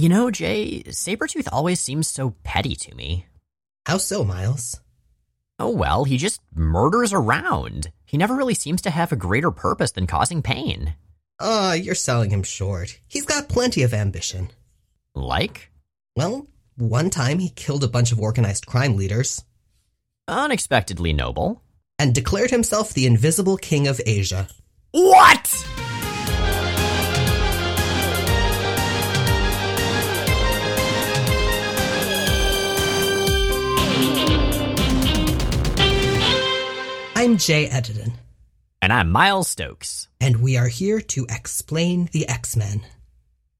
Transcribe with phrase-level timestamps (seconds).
[0.00, 3.26] You know, Jay, Sabretooth always seems so petty to me.
[3.84, 4.80] How so, Miles?
[5.58, 7.92] Oh, well, he just murders around.
[8.06, 10.94] He never really seems to have a greater purpose than causing pain.
[11.38, 12.98] Ah, uh, you're selling him short.
[13.08, 14.48] He's got plenty of ambition.
[15.14, 15.70] Like?
[16.16, 16.46] Well,
[16.76, 19.44] one time he killed a bunch of organized crime leaders.
[20.26, 21.60] Unexpectedly noble.
[21.98, 24.48] And declared himself the invisible king of Asia.
[24.92, 25.79] What?
[37.30, 38.14] I'm Jay Edidin.
[38.82, 40.08] And I'm Miles Stokes.
[40.20, 42.80] And we are here to explain the X Men.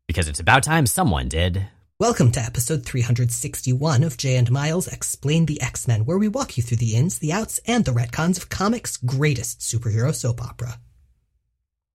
[0.09, 1.69] Because it's about time someone did.
[2.01, 6.57] Welcome to episode 361 of Jay and Miles Explain the X Men, where we walk
[6.57, 10.81] you through the ins, the outs, and the retcons of comics' greatest superhero soap opera.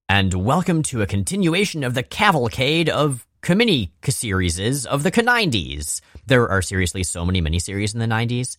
[0.07, 5.99] And welcome to a continuation of the cavalcade of mini series of the 90s.
[6.26, 8.55] There are seriously so many miniseries in the 90s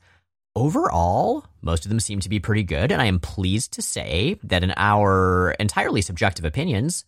[0.56, 4.40] overall, most of them seem to be pretty good, and I am pleased to say
[4.42, 7.04] that in our entirely subjective opinions,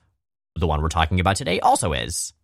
[0.55, 2.35] the one we're talking about today also is.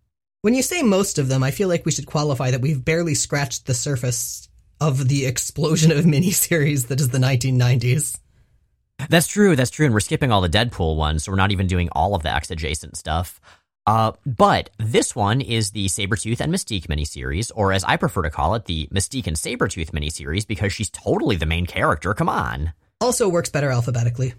[0.40, 3.14] When you say most of them, I feel like we should qualify that we've barely
[3.14, 4.48] scratched the surface
[4.80, 8.18] of the explosion of miniseries that is the 1990s.
[9.08, 11.66] That's true, that's true, and we're skipping all the Deadpool ones, so we're not even
[11.66, 13.40] doing all of the X adjacent stuff.
[13.86, 18.30] Uh, but this one is the Sabretooth and Mystique miniseries, or as I prefer to
[18.30, 22.14] call it, the Mystique and Sabretooth miniseries, because she's totally the main character.
[22.14, 22.72] Come on.
[23.00, 24.34] Also works better alphabetically.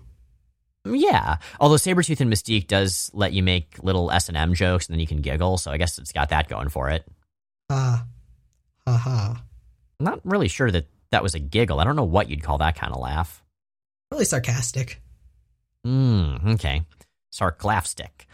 [0.88, 5.08] Yeah, although Sabretooth and Mystique does let you make little S&M jokes and then you
[5.08, 7.06] can giggle, so I guess it's got that going for it.
[7.70, 8.06] Ah.
[8.86, 9.44] Uh, ha ha.
[10.00, 11.80] I'm not really sure that that was a giggle.
[11.80, 13.44] I don't know what you'd call that kind of laugh.
[14.12, 15.02] Really sarcastic.
[15.84, 16.84] Hmm, okay.
[17.32, 18.28] Sarclastic.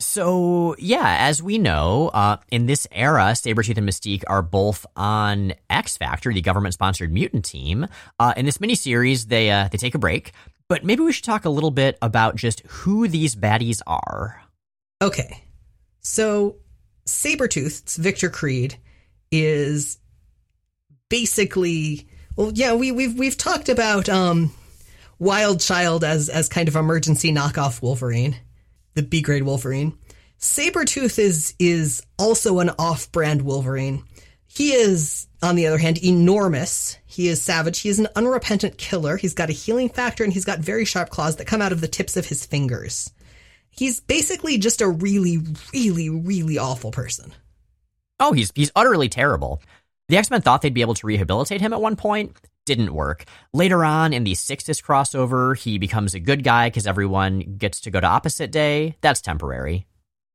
[0.00, 5.54] So, yeah, as we know, uh, in this era, Sabretooth and Mystique are both on
[5.70, 7.86] X Factor, the government sponsored mutant team.
[8.18, 10.32] Uh, in this miniseries, they, uh, they take a break,
[10.68, 14.42] but maybe we should talk a little bit about just who these baddies are.
[15.00, 15.42] Okay.
[16.00, 16.56] So,
[17.06, 18.76] Sabretooth's Victor Creed
[19.30, 19.98] is
[21.08, 24.52] basically well yeah we we've we've talked about um
[25.18, 28.36] Wild Child as as kind of emergency knockoff Wolverine
[28.94, 29.98] the B grade Wolverine.
[30.38, 34.04] Sabretooth is is also an off-brand Wolverine.
[34.46, 36.96] He is, on the other hand, enormous.
[37.06, 37.80] He is savage.
[37.80, 39.16] He is an unrepentant killer.
[39.16, 41.80] He's got a healing factor and he's got very sharp claws that come out of
[41.80, 43.10] the tips of his fingers.
[43.70, 45.38] He's basically just a really,
[45.72, 47.32] really, really awful person.
[48.20, 49.60] Oh, he's he's utterly terrible.
[50.08, 52.36] The X Men thought they'd be able to rehabilitate him at one point.
[52.64, 53.24] Didn't work.
[53.52, 57.90] Later on in the Sixtus crossover, he becomes a good guy because everyone gets to
[57.90, 58.96] go to opposite day.
[59.00, 59.86] That's temporary.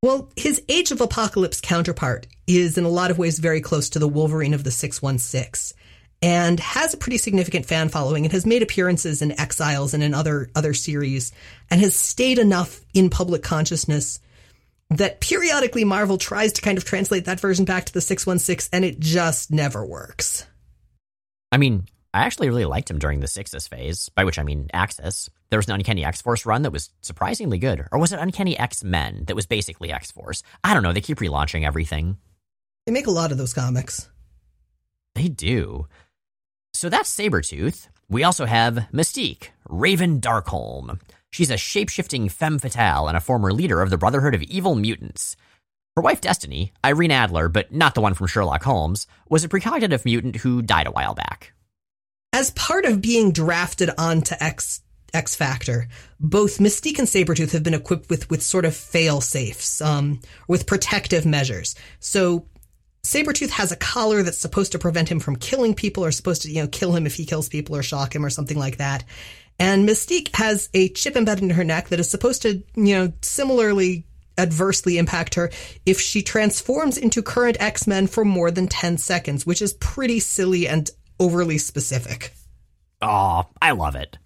[0.01, 4.00] Well, his Age of Apocalypse counterpart is in a lot of ways very close to
[4.00, 5.78] the Wolverine of the 616
[6.22, 10.13] and has a pretty significant fan following and has made appearances in Exiles and in
[10.13, 11.31] other other series
[11.69, 14.19] and has stayed enough in public consciousness
[14.90, 18.85] that periodically Marvel tries to kind of translate that version back to the 616 and
[18.85, 20.46] it just never works.
[21.51, 24.70] I mean, I actually really liked him during the Sixes phase, by which I mean
[24.74, 25.30] Axis.
[25.50, 27.86] There was an Uncanny X Force run that was surprisingly good.
[27.92, 30.42] Or was it Uncanny X Men that was basically X Force?
[30.64, 30.94] I don't know.
[30.94, 32.18] They keep relaunching everything.
[32.86, 34.09] They make a lot of those comics.
[35.14, 35.88] They do.
[36.74, 37.88] So that's Sabretooth.
[38.09, 41.00] We also have Mystique, Raven Darkholme.
[41.30, 45.36] She's a shapeshifting femme fatale and a former leader of the Brotherhood of Evil Mutants.
[45.96, 50.06] Her wife Destiny, Irene Adler, but not the one from Sherlock Holmes, was a precognitive
[50.06, 51.53] mutant who died a while back.
[52.31, 54.81] As part of being drafted onto X
[55.13, 55.88] X Factor,
[56.19, 60.67] both Mystique and Sabretooth have been equipped with with sort of fail safes, um, with
[60.67, 61.75] protective measures.
[62.00, 62.45] So
[63.03, 66.51] Sabretooth has a collar that's supposed to prevent him from killing people or supposed to,
[66.51, 69.03] you know, kill him if he kills people or shock him or something like that.
[69.57, 73.13] And Mystique has a chip embedded in her neck that is supposed to, you know,
[73.22, 74.06] similarly
[74.38, 75.51] adversely impact her
[75.85, 80.67] if she transforms into current X-Men for more than 10 seconds, which is pretty silly
[80.67, 82.33] and overly specific.
[83.01, 84.17] Aw, I love it.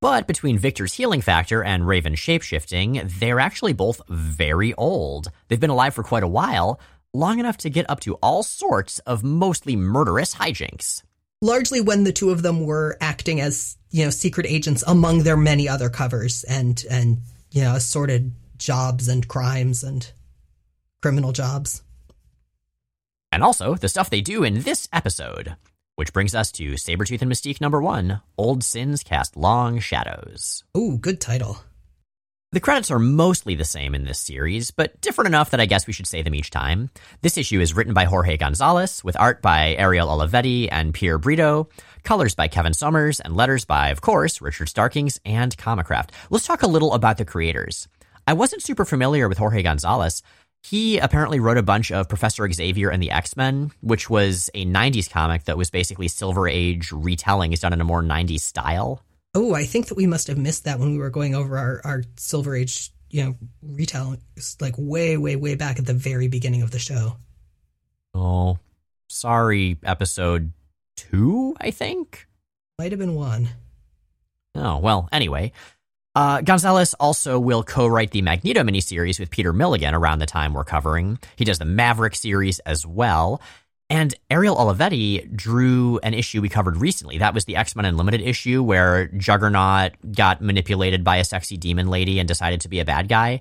[0.00, 5.28] But between Victor's healing factor and Raven's shapeshifting, they're actually both very old.
[5.48, 6.78] They've been alive for quite a while,
[7.12, 11.02] long enough to get up to all sorts of mostly murderous hijinks.
[11.40, 15.36] Largely when the two of them were acting as, you know, secret agents among their
[15.36, 17.22] many other covers and and
[17.54, 20.10] you know, assorted jobs and crimes and
[21.00, 21.82] criminal jobs.
[23.30, 25.54] And also the stuff they do in this episode.
[25.96, 30.64] Which brings us to Sabretooth and Mystique number one Old Sins Cast Long Shadows.
[30.76, 31.58] Ooh, good title.
[32.50, 35.86] The credits are mostly the same in this series, but different enough that I guess
[35.86, 36.90] we should say them each time.
[37.20, 41.68] This issue is written by Jorge Gonzalez, with art by Ariel Olivetti and Pierre Brito,
[42.02, 46.10] colors by Kevin Somers, and letters by, of course, Richard Starkings and Comicraft.
[46.28, 47.86] Let's talk a little about the creators.
[48.26, 50.22] I wasn't super familiar with Jorge Gonzalez.
[50.64, 54.64] He apparently wrote a bunch of Professor Xavier and the X Men, which was a
[54.64, 57.50] 90s comic that was basically Silver Age retelling.
[57.50, 59.02] He's done in a more 90s style.
[59.34, 61.82] Oh, I think that we must have missed that when we were going over our,
[61.84, 64.22] our Silver Age, you know, retelling,
[64.58, 67.18] like way, way, way back at the very beginning of the show.
[68.14, 68.58] Oh,
[69.06, 70.50] sorry, episode
[70.96, 72.26] two, I think?
[72.78, 73.50] Might have been one.
[74.54, 75.52] Oh, well, anyway.
[76.14, 80.64] Uh, Gonzalez also will co-write the Magneto miniseries with Peter Milligan around the time we're
[80.64, 81.18] covering.
[81.36, 83.42] He does the Maverick series as well.
[83.90, 87.18] And Ariel Olivetti drew an issue we covered recently.
[87.18, 91.88] That was the X Men Unlimited issue where Juggernaut got manipulated by a sexy demon
[91.88, 93.40] lady and decided to be a bad guy.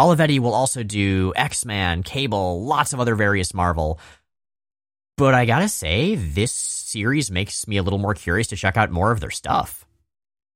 [0.00, 4.00] Olivetti will also do X Men, Cable, lots of other various Marvel.
[5.16, 8.90] But I gotta say, this series makes me a little more curious to check out
[8.90, 9.85] more of their stuff.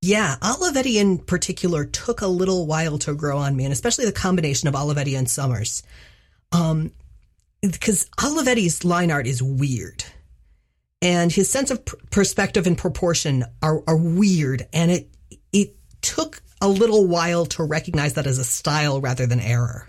[0.03, 4.13] Yeah, Olivetti in particular took a little while to grow on me, and especially the
[4.13, 5.83] combination of Olivetti and Somers.
[6.53, 6.93] Um,
[7.61, 10.03] because Olivetti's line art is weird,
[11.03, 15.09] and his sense of pr- perspective and proportion are, are weird, and it
[15.53, 19.89] it took a little while to recognize that as a style rather than error.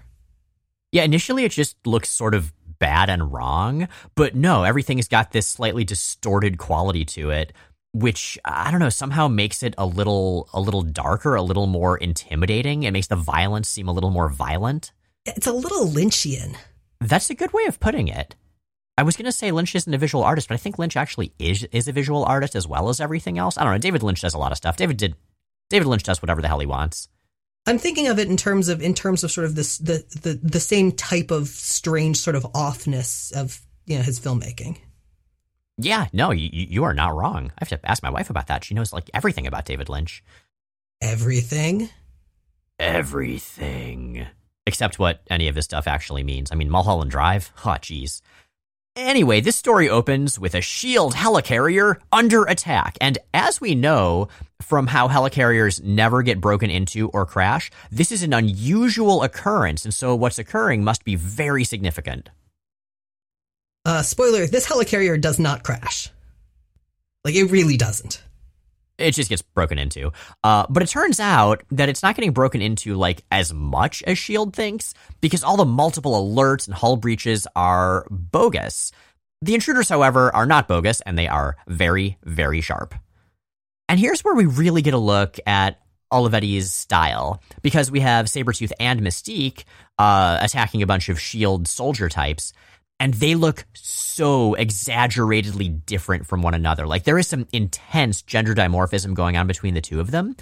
[0.92, 5.48] Yeah, initially it just looks sort of bad and wrong, but no, everything's got this
[5.48, 7.54] slightly distorted quality to it,
[7.94, 11.98] which I don't know somehow makes it a little a little darker, a little more
[11.98, 12.84] intimidating.
[12.84, 14.92] It makes the violence seem a little more violent.
[15.26, 16.56] It's a little Lynchian.
[17.00, 18.36] That's a good way of putting it.
[18.98, 21.34] I was going to say Lynch isn't a visual artist, but I think Lynch actually
[21.40, 23.58] is is a visual artist as well as everything else.
[23.58, 23.80] I don't know.
[23.80, 24.78] David Lynch does a lot of stuff.
[24.78, 25.16] David did
[25.70, 27.08] David Lynch does whatever the hell he wants.
[27.66, 30.40] I'm thinking of it in terms of in terms of sort of this the the
[30.42, 34.78] the same type of strange sort of offness of you know his filmmaking.
[35.82, 37.52] Yeah, no, you you are not wrong.
[37.58, 38.64] I have to ask my wife about that.
[38.64, 40.24] She knows like everything about David Lynch.
[41.02, 41.90] Everything.
[42.80, 44.28] Everything
[44.66, 46.52] except what any of this stuff actually means.
[46.52, 47.52] I mean, Mulholland Drive?
[47.66, 48.22] Oh, jeez.
[48.96, 52.98] Anyway, this story opens with a shield helicarrier under attack.
[53.00, 54.28] And as we know
[54.62, 59.86] from how helicarriers never get broken into or crash, this is an unusual occurrence.
[59.86, 62.30] And so what's occurring must be very significant.
[63.84, 66.10] Uh, spoiler, this helicarrier does not crash.
[67.24, 68.22] Like, it really doesn't
[69.02, 70.12] it just gets broken into.
[70.44, 74.18] Uh, but it turns out that it's not getting broken into like as much as
[74.18, 78.92] Shield thinks because all the multiple alerts and hull breaches are bogus.
[79.42, 82.94] The intruders, however, are not bogus and they are very, very sharp.
[83.90, 85.82] And here's where we really get a look at
[86.14, 89.64] Olivetti's style because we have Sabretooth and Mystique
[89.98, 92.54] uh, attacking a bunch of Shield soldier types
[93.02, 96.86] and they look so exaggeratedly different from one another.
[96.86, 100.36] Like there is some intense gender dimorphism going on between the two of them,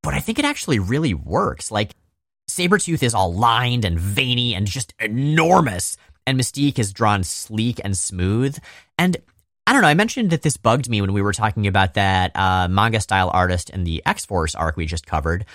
[0.00, 1.72] but I think it actually really works.
[1.72, 1.96] Like
[2.48, 7.98] Sabretooth is all lined and veiny and just enormous, and Mystique is drawn sleek and
[7.98, 8.58] smooth.
[8.96, 9.16] And
[9.66, 12.30] I don't know, I mentioned that this bugged me when we were talking about that
[12.36, 15.46] uh, manga style artist in the X Force arc we just covered.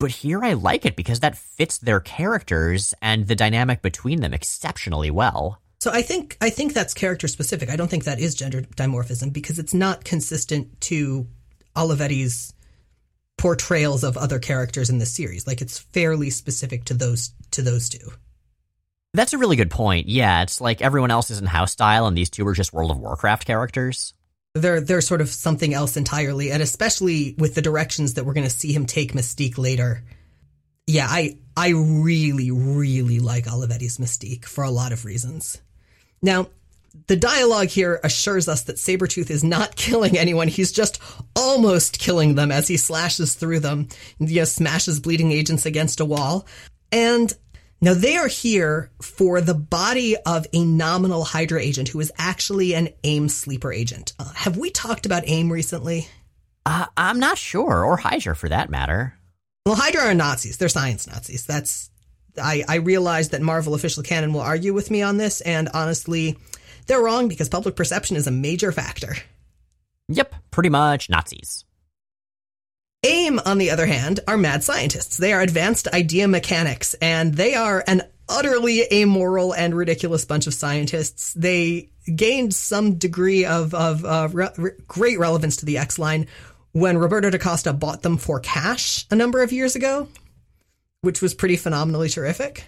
[0.00, 4.32] But here I like it because that fits their characters and the dynamic between them
[4.32, 5.58] exceptionally well.
[5.82, 7.68] So I think I think that's character specific.
[7.68, 11.26] I don't think that is gender dimorphism because it's not consistent to
[11.74, 12.54] Olivetti's
[13.36, 15.44] portrayals of other characters in the series.
[15.44, 18.12] Like it's fairly specific to those to those two.
[19.12, 20.08] That's a really good point.
[20.08, 22.92] Yeah, it's like everyone else is in house style and these two are just World
[22.92, 24.14] of Warcraft characters.
[24.54, 28.46] They're they're sort of something else entirely, and especially with the directions that we're going
[28.46, 30.04] to see him take Mystique later.
[30.86, 35.60] Yeah, I I really really like Olivetti's Mystique for a lot of reasons.
[36.22, 36.48] Now,
[37.08, 40.48] the dialogue here assures us that Sabretooth is not killing anyone.
[40.48, 41.00] He's just
[41.36, 43.88] almost killing them as he slashes through them,
[44.18, 46.46] you know, smashes bleeding agents against a wall.
[46.90, 47.32] And
[47.80, 52.74] now they are here for the body of a nominal Hydra agent who is actually
[52.74, 54.12] an AIM sleeper agent.
[54.18, 56.06] Uh, have we talked about AIM recently?
[56.64, 59.18] Uh, I'm not sure, or Hydra for that matter.
[59.66, 60.58] Well, Hydra are Nazis.
[60.58, 61.44] They're science Nazis.
[61.44, 61.90] That's
[62.40, 66.38] I, I realize that Marvel official canon will argue with me on this, and honestly,
[66.86, 69.16] they're wrong because public perception is a major factor.
[70.08, 71.64] Yep, pretty much Nazis.
[73.04, 75.16] AIM, on the other hand, are mad scientists.
[75.16, 80.54] They are advanced idea mechanics, and they are an utterly amoral and ridiculous bunch of
[80.54, 81.34] scientists.
[81.34, 86.28] They gained some degree of, of uh, re- re- great relevance to the X line
[86.72, 90.08] when Roberto da Costa bought them for cash a number of years ago
[91.02, 92.64] which was pretty phenomenally terrific.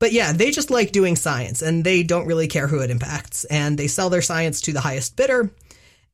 [0.00, 3.44] But yeah, they just like doing science and they don't really care who it impacts
[3.44, 5.50] and they sell their science to the highest bidder.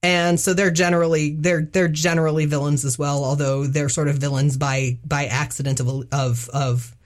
[0.02, 4.56] And so they're generally they're they're generally villains as well, although they're sort of villains
[4.56, 6.96] by by accident of of of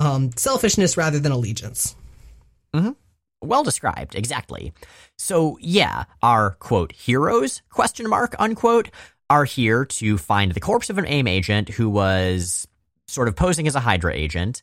[0.00, 1.94] um, selfishness rather than allegiance.
[2.72, 2.92] Mm-hmm.
[3.42, 4.72] Well described, exactly.
[5.18, 8.90] So yeah, our quote heroes question mark unquote
[9.28, 12.68] are here to find the corpse of an AIM agent who was
[13.14, 14.62] sort of posing as a Hydra agent.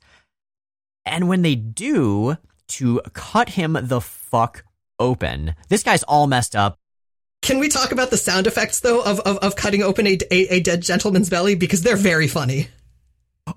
[1.06, 4.64] And when they do, to cut him the fuck
[5.00, 5.56] open.
[5.70, 6.78] This guy's all messed up.
[7.42, 10.48] Can we talk about the sound effects though of of, of cutting open a, a,
[10.56, 12.68] a dead gentleman's belly because they're very funny.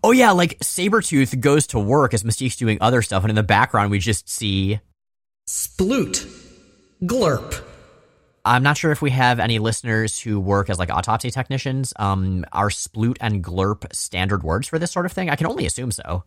[0.02, 3.42] Oh yeah, like Sabretooth goes to work as Mystique's doing other stuff, and in the
[3.42, 4.80] background we just see
[5.46, 6.26] Sploot.
[7.02, 7.62] Glurp.
[8.44, 11.94] I'm not sure if we have any listeners who work as like autopsy technicians.
[11.96, 15.30] Um, are sploot and glurp standard words for this sort of thing?
[15.30, 16.24] I can only assume so.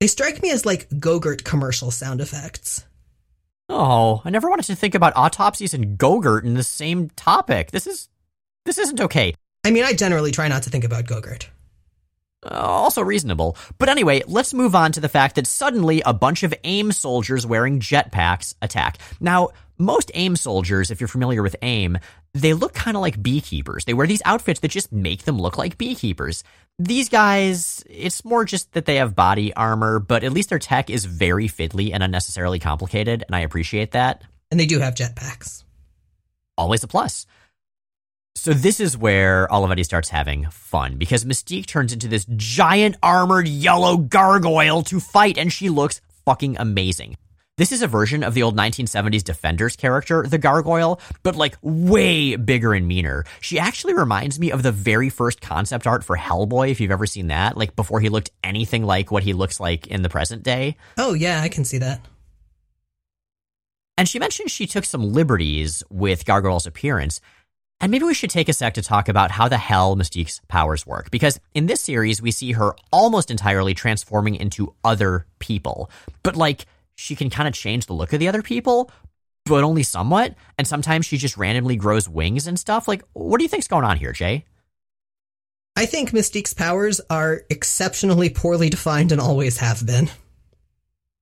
[0.00, 2.84] They strike me as like Gogurt commercial sound effects.
[3.68, 7.70] Oh, I never wanted to think about autopsies and Gogurt in the same topic.
[7.70, 8.08] This is
[8.64, 9.34] this isn't okay.
[9.64, 11.46] I mean, I generally try not to think about Gogurt.
[12.42, 13.56] Uh, also reasonable.
[13.78, 17.46] But anyway, let's move on to the fact that suddenly a bunch of AIM soldiers
[17.46, 18.96] wearing jetpacks attack.
[19.20, 19.50] Now,
[19.80, 21.98] most AIM soldiers, if you're familiar with AIM,
[22.34, 23.84] they look kind of like beekeepers.
[23.84, 26.44] They wear these outfits that just make them look like beekeepers.
[26.78, 30.90] These guys, it's more just that they have body armor, but at least their tech
[30.90, 34.22] is very fiddly and unnecessarily complicated, and I appreciate that.
[34.50, 35.64] And they do have jetpacks.
[36.56, 37.26] Always a plus.
[38.36, 43.48] So this is where Olivetti starts having fun because Mystique turns into this giant armored
[43.48, 47.16] yellow gargoyle to fight and she looks fucking amazing.
[47.60, 52.36] This is a version of the old 1970s Defenders character, the Gargoyle, but like way
[52.36, 53.26] bigger and meaner.
[53.42, 57.04] She actually reminds me of the very first concept art for Hellboy, if you've ever
[57.04, 60.42] seen that, like before he looked anything like what he looks like in the present
[60.42, 60.78] day.
[60.96, 62.00] Oh, yeah, I can see that.
[63.98, 67.20] And she mentioned she took some liberties with Gargoyle's appearance.
[67.78, 70.86] And maybe we should take a sec to talk about how the hell Mystique's powers
[70.86, 71.10] work.
[71.10, 75.90] Because in this series, we see her almost entirely transforming into other people.
[76.22, 76.64] But like,
[77.00, 78.90] she can kind of change the look of the other people,
[79.46, 80.34] but only somewhat.
[80.58, 82.86] And sometimes she just randomly grows wings and stuff.
[82.86, 84.44] Like, what do you think's going on here, Jay?
[85.76, 90.10] I think Mystique's powers are exceptionally poorly defined and always have been.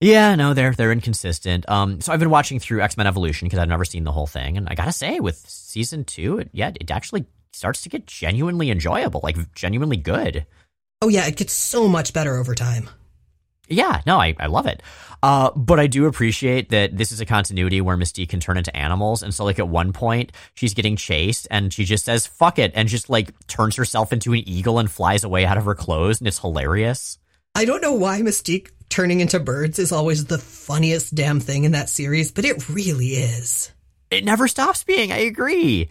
[0.01, 1.69] Yeah, no, they're they're inconsistent.
[1.69, 4.29] Um, so I've been watching through X Men Evolution because I've never seen the whole
[4.29, 8.07] thing, and I gotta say, with season two, it, yeah, it actually starts to get
[8.07, 10.47] genuinely enjoyable, like genuinely good.
[11.03, 12.89] Oh yeah, it gets so much better over time.
[13.69, 14.83] Yeah, no, I, I love it.
[15.23, 18.75] Uh, but I do appreciate that this is a continuity where Mystique can turn into
[18.77, 19.23] animals.
[19.23, 22.73] And so, like, at one point, she's getting chased and she just says, fuck it,
[22.75, 26.21] and just like turns herself into an eagle and flies away out of her clothes.
[26.21, 27.19] And it's hilarious.
[27.55, 31.73] I don't know why Mystique turning into birds is always the funniest damn thing in
[31.73, 33.73] that series, but it really is.
[34.11, 35.13] It never stops being.
[35.13, 35.91] I agree.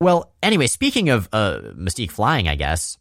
[0.00, 2.98] Well, anyway, speaking of uh, Mystique flying, I guess,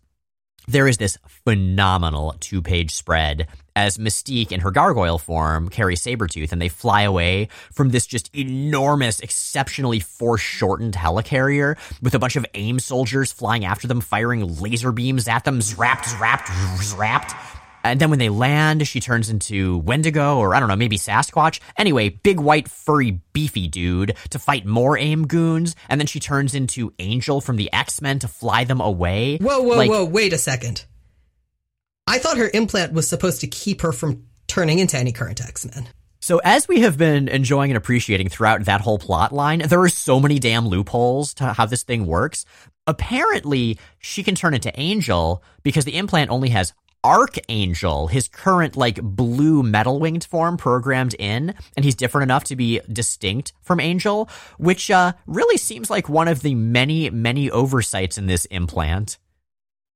[0.67, 6.51] there is this phenomenal two page spread as Mystique in her gargoyle form carries Sabretooth
[6.51, 12.45] and they fly away from this just enormous, exceptionally foreshortened helicarrier with a bunch of
[12.53, 16.49] AIM soldiers flying after them, firing laser beams at them, zrapped, zrapped,
[16.81, 17.33] zrapped.
[17.83, 21.59] And then when they land, she turns into Wendigo or I don't know, maybe Sasquatch.
[21.77, 25.75] Anyway, big white furry beefy dude to fight more AIM goons.
[25.89, 29.37] And then she turns into Angel from the X Men to fly them away.
[29.37, 30.85] Whoa, whoa, like, whoa, wait a second.
[32.07, 35.65] I thought her implant was supposed to keep her from turning into any current X
[35.65, 35.89] Men.
[36.19, 39.89] So, as we have been enjoying and appreciating throughout that whole plot line, there are
[39.89, 42.43] so many damn loopholes to how this thing works.
[42.87, 49.01] Apparently, she can turn into Angel because the implant only has Archangel, his current like
[49.01, 54.29] blue metal winged form programmed in, and he's different enough to be distinct from Angel,
[54.57, 59.17] which uh, really seems like one of the many, many oversights in this implant.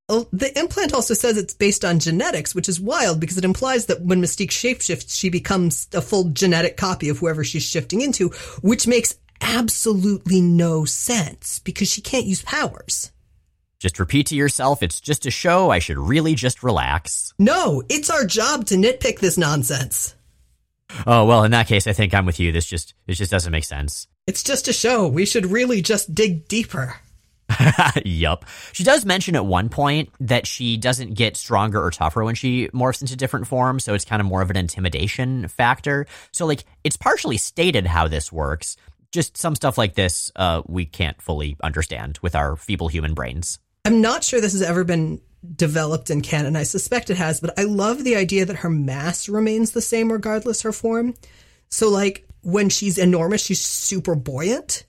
[0.10, 3.86] Well, the implant also says it's based on genetics, which is wild because it implies
[3.86, 8.28] that when Mystique shapeshifts, she becomes a full genetic copy of whoever she's shifting into,
[8.62, 13.12] which makes absolutely no sense because she can't use powers.
[13.82, 17.34] Just repeat to yourself, it's just a show, I should really just relax.
[17.40, 20.14] No, it's our job to nitpick this nonsense.
[21.08, 22.52] Oh, well, in that case, I think I'm with you.
[22.52, 24.08] This just, this just doesn't make sense.
[24.28, 25.08] It's just a show.
[25.08, 26.98] We should really just dig deeper.
[28.06, 28.46] yup.
[28.72, 32.68] She does mention at one point that she doesn't get stronger or tougher when she
[32.68, 36.06] morphs into different forms, so it's kind of more of an intimidation factor.
[36.32, 38.78] So, like, it's partially stated how this works.
[39.12, 43.58] Just some stuff like this, uh, we can't fully understand with our feeble human brains.
[43.86, 45.22] I'm not sure this has ever been
[45.56, 46.56] developed in canon.
[46.56, 50.12] I suspect it has, but I love the idea that her mass remains the same
[50.12, 51.16] regardless her form.
[51.70, 54.86] So like when she's enormous, she's super buoyant.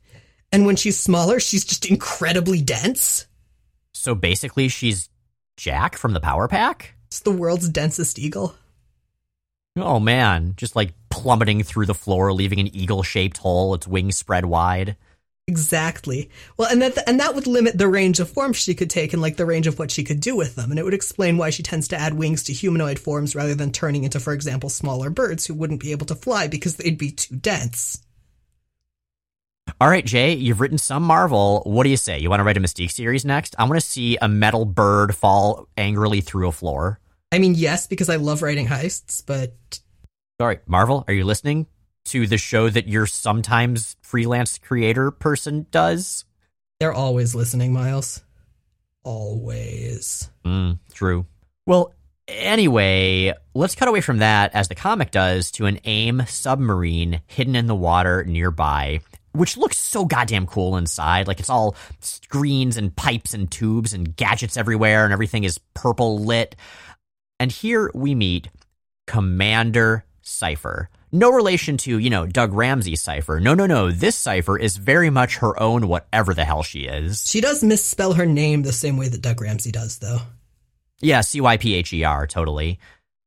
[0.51, 3.27] And when she's smaller, she's just incredibly dense.
[3.95, 5.09] So basically, she's
[5.57, 6.95] Jack from the Power Pack?
[7.07, 8.55] It's the world's densest eagle.
[9.77, 14.17] Oh man, just like plummeting through the floor, leaving an eagle shaped hole, its wings
[14.17, 14.97] spread wide.
[15.49, 16.31] Exactly.
[16.57, 19.21] Well, and that and that would limit the range of forms she could take and
[19.21, 21.51] like the range of what she could do with them, and it would explain why
[21.51, 25.11] she tends to add wings to humanoid forms rather than turning into, for example, smaller
[25.11, 28.01] birds who wouldn't be able to fly because they'd be too dense.
[29.81, 31.63] All right, Jay, you've written some Marvel.
[31.65, 32.21] What do you say?
[32.21, 33.57] You want to write a Mystique series next?
[33.59, 37.01] I want to see a metal bird fall angrily through a floor.
[37.33, 39.81] I mean, yes, because I love writing heists, but.
[40.39, 41.67] All right, Marvel, are you listening?
[42.06, 46.25] To the show that your sometimes freelance creator person does?
[46.80, 48.23] They're always listening, Miles.
[49.04, 50.30] Always.
[50.44, 51.26] Mm, true.
[51.66, 51.94] Well,
[52.28, 57.56] anyway, let's cut away from that, as the comic does, to an AIM submarine hidden
[57.56, 59.00] in the water nearby,
[59.32, 61.28] which looks so goddamn cool inside.
[61.28, 66.18] Like it's all screens and pipes and tubes and gadgets everywhere, and everything is purple
[66.18, 66.56] lit.
[67.38, 68.49] And here we meet
[69.06, 73.38] Commander Cypher no relation to, you know, Doug Ramsey's Cypher.
[73.38, 73.90] No, no, no.
[73.90, 77.28] This Cypher is very much her own, whatever the hell she is.
[77.28, 80.19] She does misspell her name the same way that Doug Ramsey does, though.
[81.00, 82.78] Yeah, C Y P H E R, totally.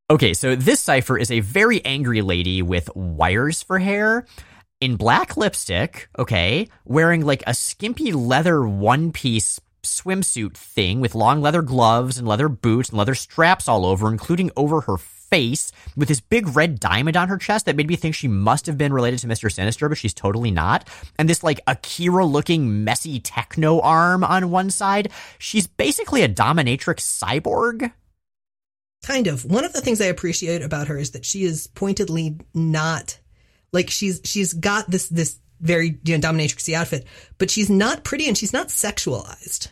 [0.10, 4.25] Okay, so this Cypher is a very angry lady with wires for hair
[4.82, 11.42] in black lipstick, okay, wearing like a skimpy leather one piece swimsuit thing with long
[11.42, 14.98] leather gloves and leather boots and leather straps all over, including over her
[15.29, 18.65] face with this big red diamond on her chest that made me think she must
[18.65, 19.51] have been related to Mr.
[19.51, 20.88] Sinister, but she's totally not.
[21.17, 25.12] And this like Akira looking messy techno arm on one side.
[25.38, 27.91] She's basically a dominatrix cyborg.
[29.03, 29.46] Kind of.
[29.46, 33.20] One of the things I appreciate about her is that she is pointedly not
[33.72, 37.05] like she's she's got this this very you know dominatrixy outfit,
[37.38, 39.68] but she's not pretty and she's not sexualized.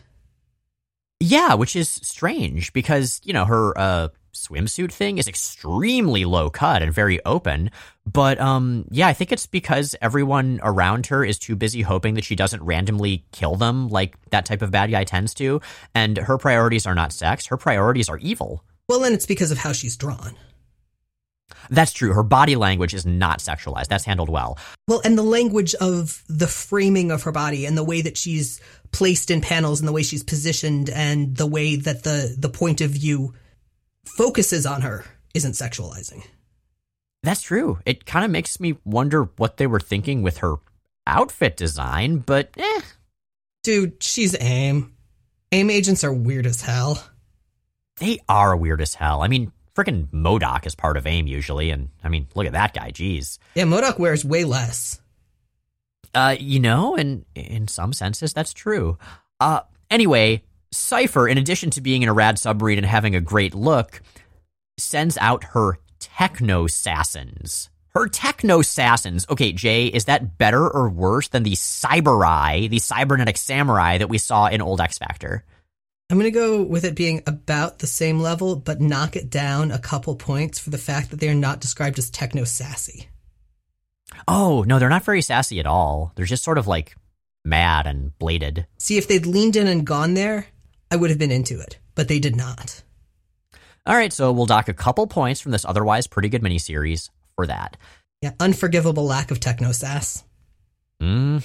[1.20, 6.82] Yeah, which is strange because you know her uh swimsuit thing is extremely low cut
[6.82, 7.70] and very open.
[8.06, 12.24] But um, yeah, I think it's because everyone around her is too busy hoping that
[12.24, 15.60] she doesn't randomly kill them like that type of bad guy tends to.
[15.94, 18.62] And her priorities are not sex, her priorities are evil.
[18.88, 20.36] Well, and it's because of how she's drawn.
[21.70, 22.12] That's true.
[22.12, 23.88] Her body language is not sexualized.
[23.88, 24.58] That's handled well.
[24.88, 28.60] Well, and the language of the framing of her body and the way that she's
[28.92, 32.80] placed in panels and the way she's positioned and the way that the the point
[32.80, 33.34] of view
[34.04, 36.24] focuses on her isn't sexualizing.
[37.22, 37.78] That's true.
[37.86, 40.56] It kind of makes me wonder what they were thinking with her
[41.06, 42.80] outfit design, but eh.
[43.62, 44.94] Dude, she's AIM.
[45.50, 47.02] AIM agents are weird as hell.
[47.98, 49.22] They are weird as hell.
[49.22, 52.74] I mean, freaking MODOK is part of AIM usually, and I mean, look at that
[52.74, 53.38] guy, jeez.
[53.54, 55.00] Yeah, MODOK wears way less.
[56.14, 58.98] Uh, you know, and in some senses, that's true.
[59.40, 60.42] Uh, anyway,
[60.74, 64.02] Cypher, in addition to being in a rad submarine and having a great look,
[64.78, 67.70] sends out her techno assassins.
[67.94, 69.24] Her techno assassins.
[69.30, 74.18] Okay, Jay, is that better or worse than the Cyberai, the cybernetic samurai that we
[74.18, 75.44] saw in Old X Factor?
[76.10, 79.70] I'm going to go with it being about the same level, but knock it down
[79.70, 83.08] a couple points for the fact that they are not described as techno sassy.
[84.28, 86.12] Oh, no, they're not very sassy at all.
[86.14, 86.96] They're just sort of like
[87.44, 88.66] mad and bladed.
[88.76, 90.46] See, if they'd leaned in and gone there,
[90.94, 92.84] I would have been into it, but they did not.
[93.84, 97.48] All right, so we'll dock a couple points from this otherwise pretty good miniseries for
[97.48, 97.76] that.
[98.22, 100.22] Yeah, unforgivable lack of techno sass.
[101.00, 101.38] Hmm.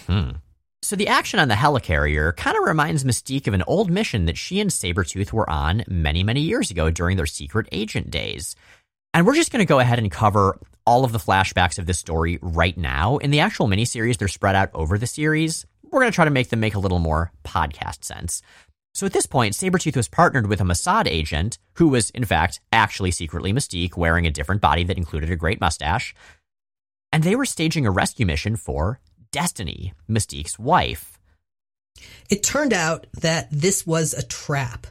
[0.84, 4.38] So the action on the helicarrier kind of reminds Mystique of an old mission that
[4.38, 8.56] she and Sabretooth were on many, many years ago during their secret agent days.
[9.16, 11.98] And we're just going to go ahead and cover all of the flashbacks of this
[11.98, 13.18] story right now.
[13.18, 15.66] In the actual miniseries, they're spread out over the series.
[15.82, 18.44] We're going to try to make them make a little more podcast sense.
[18.94, 22.60] So at this point, Sabretooth was partnered with a Mossad agent who was, in fact,
[22.74, 26.14] actually secretly Mystique, wearing a different body that included a great mustache.
[27.12, 29.00] And they were staging a rescue mission for
[29.32, 31.20] Destiny, Mystique's wife.
[32.30, 34.88] It turned out that this was a trap.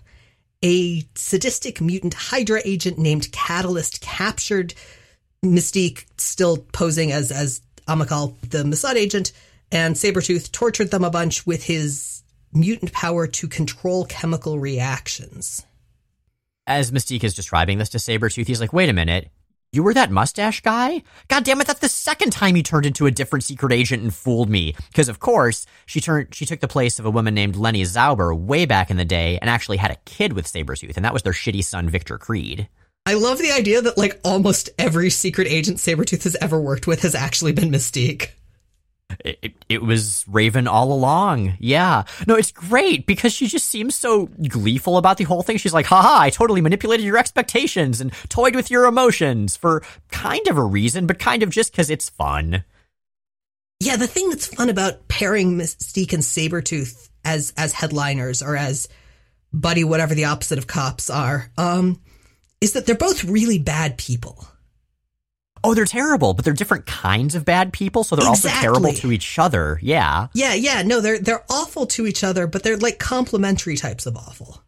[0.65, 4.75] A sadistic mutant Hydra agent named Catalyst captured
[5.45, 9.33] Mystique, still posing as, as Amakal, the Mossad agent,
[9.71, 12.18] and Sabretooth tortured them a bunch with his
[12.53, 15.65] mutant power to control chemical reactions.
[16.67, 19.31] As Mystique is describing this to Sabretooth, he's like, wait a minute,
[19.71, 21.03] You were that mustache guy?
[21.29, 24.15] God damn it, that's the second time you turned into a different secret agent and
[24.15, 24.75] fooled me.
[24.89, 28.35] Because of course, she turned she took the place of a woman named Leni Zauber
[28.37, 31.23] way back in the day and actually had a kid with Sabretooth, and that was
[31.23, 32.69] their shitty son Victor Creed.
[33.05, 37.03] I love the idea that like almost every secret agent Sabretooth has ever worked with
[37.03, 38.31] has actually been Mystique.
[39.25, 41.55] It, it, was Raven all along.
[41.59, 42.05] Yeah.
[42.27, 45.57] No, it's great because she just seems so gleeful about the whole thing.
[45.57, 50.47] She's like, haha, I totally manipulated your expectations and toyed with your emotions for kind
[50.47, 52.65] of a reason, but kind of just because it's fun.
[53.81, 58.89] Yeah, the thing that's fun about pairing Mystique and Sabretooth as as headliners or as
[59.53, 62.01] buddy whatever the opposite of cops are, um,
[62.61, 64.47] is that they're both really bad people.
[65.65, 68.51] Oh, they're terrible, but they're different kinds of bad people, so they're exactly.
[68.51, 69.79] also terrible to each other.
[69.83, 70.29] Yeah.
[70.35, 70.83] Yeah, yeah.
[70.83, 74.63] No, they're they're awful to each other, but they're like complementary types of awful.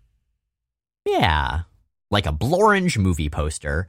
[1.07, 1.63] Yeah.
[2.11, 3.87] Like a Blorange movie poster.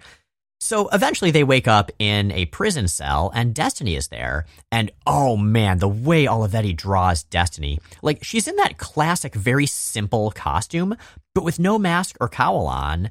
[0.64, 4.46] So eventually they wake up in a prison cell and Destiny is there.
[4.72, 7.80] And oh man, the way Olivetti draws Destiny.
[8.04, 10.96] Like she's in that classic, very simple costume,
[11.34, 13.10] but with no mask or cowl on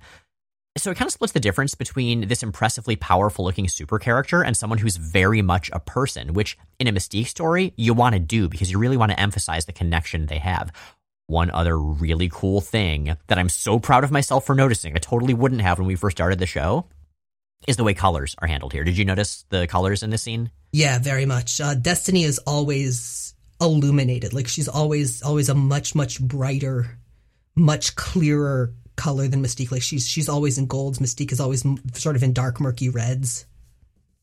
[0.78, 4.56] so it kind of splits the difference between this impressively powerful looking super character and
[4.56, 8.48] someone who's very much a person, which in a Mystique story you want to do
[8.48, 10.72] because you really want to emphasize the connection they have.
[11.26, 15.34] One other really cool thing that I'm so proud of myself for noticing, I totally
[15.34, 16.86] wouldn't have when we first started the show,
[17.66, 18.84] is the way colors are handled here.
[18.84, 20.50] Did you notice the colors in this scene?
[20.72, 21.60] Yeah, very much.
[21.60, 24.32] Uh, Destiny is always illuminated.
[24.32, 26.98] Like she's always always a much much brighter,
[27.54, 29.72] much clearer color than Mystique.
[29.72, 30.98] Like she's she's always in golds.
[30.98, 33.46] Mystique is always sort of in dark, murky reds.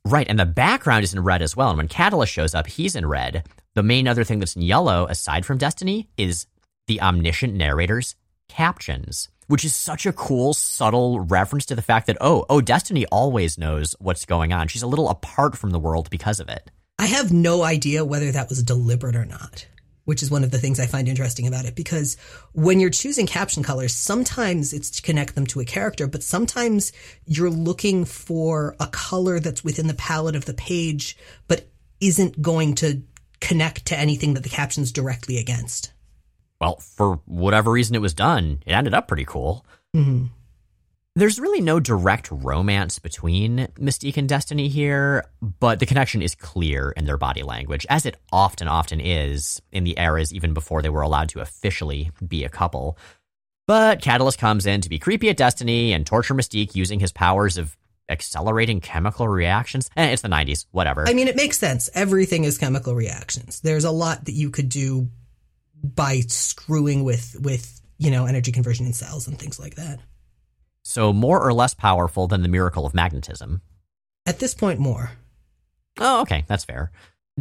[0.06, 1.70] Right, and the background is in red as well.
[1.70, 3.46] And when Catalyst shows up, he's in red.
[3.74, 6.46] The main other thing that's in yellow, aside from Destiny, is
[6.88, 8.16] the omniscient narrator's
[8.48, 13.06] captions, which is such a cool, subtle reference to the fact that, oh, oh, Destiny
[13.08, 14.70] always knows what's going on.
[14.70, 16.72] She's a little apart from the world because of it.
[16.98, 19.68] I have no idea whether that was deliberate or not
[20.08, 22.16] which is one of the things I find interesting about it because
[22.54, 26.94] when you're choosing caption colors, sometimes it's to connect them to a character, but sometimes
[27.26, 31.18] you're looking for a color that's within the palette of the page,
[31.50, 31.68] but
[32.00, 33.02] isn't going to
[33.42, 35.92] connect to anything that the caption's directly against.
[36.62, 39.66] Well, for whatever reason it was done, it ended up pretty cool.
[39.94, 40.28] Mm-hmm.
[41.18, 46.92] There's really no direct romance between Mystique and Destiny here, but the connection is clear
[46.92, 50.90] in their body language, as it often, often is in the eras even before they
[50.90, 53.00] were allowed to officially be a couple.
[53.66, 57.58] But Catalyst comes in to be creepy at Destiny and torture Mystique using his powers
[57.58, 57.76] of
[58.10, 59.90] accelerating chemical reactions.
[59.98, 61.10] Eh, it's the 90s, whatever.
[61.10, 61.90] I mean, it makes sense.
[61.96, 63.60] Everything is chemical reactions.
[63.62, 65.10] There's a lot that you could do
[65.84, 70.00] by screwing with, with, you know, energy conversion in cells and things like that.
[70.88, 73.60] So more or less powerful than the miracle of magnetism.
[74.26, 75.12] At this point, more.
[76.00, 76.92] Oh, okay, that's fair.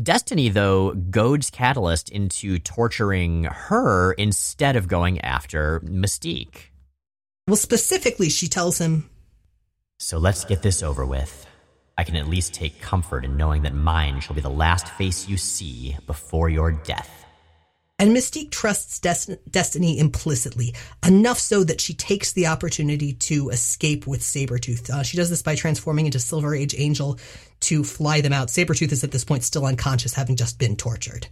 [0.02, 6.70] Destiny, though, goads Catalyst into torturing her instead of going after Mystique.
[7.46, 9.08] Well, specifically, she tells him
[10.00, 11.46] So let's get this over with.
[11.96, 15.28] I can at least take comfort in knowing that mine shall be the last face
[15.28, 17.25] you see before your death.
[17.98, 20.74] And Mystique trusts Des- Destiny implicitly,
[21.06, 24.90] enough so that she takes the opportunity to escape with Sabretooth.
[24.90, 27.18] Uh, she does this by transforming into Silver Age Angel
[27.60, 28.48] to fly them out.
[28.48, 31.26] Sabretooth is at this point still unconscious, having just been tortured.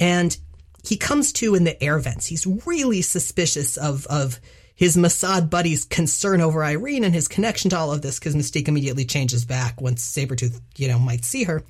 [0.00, 0.36] And
[0.82, 2.26] he comes to in the air vents.
[2.26, 4.40] He's really suspicious of, of
[4.74, 8.68] his Mossad buddy's concern over Irene and his connection to all of this because Mystique
[8.68, 11.62] immediately changes back once Sabretooth, you know, might see her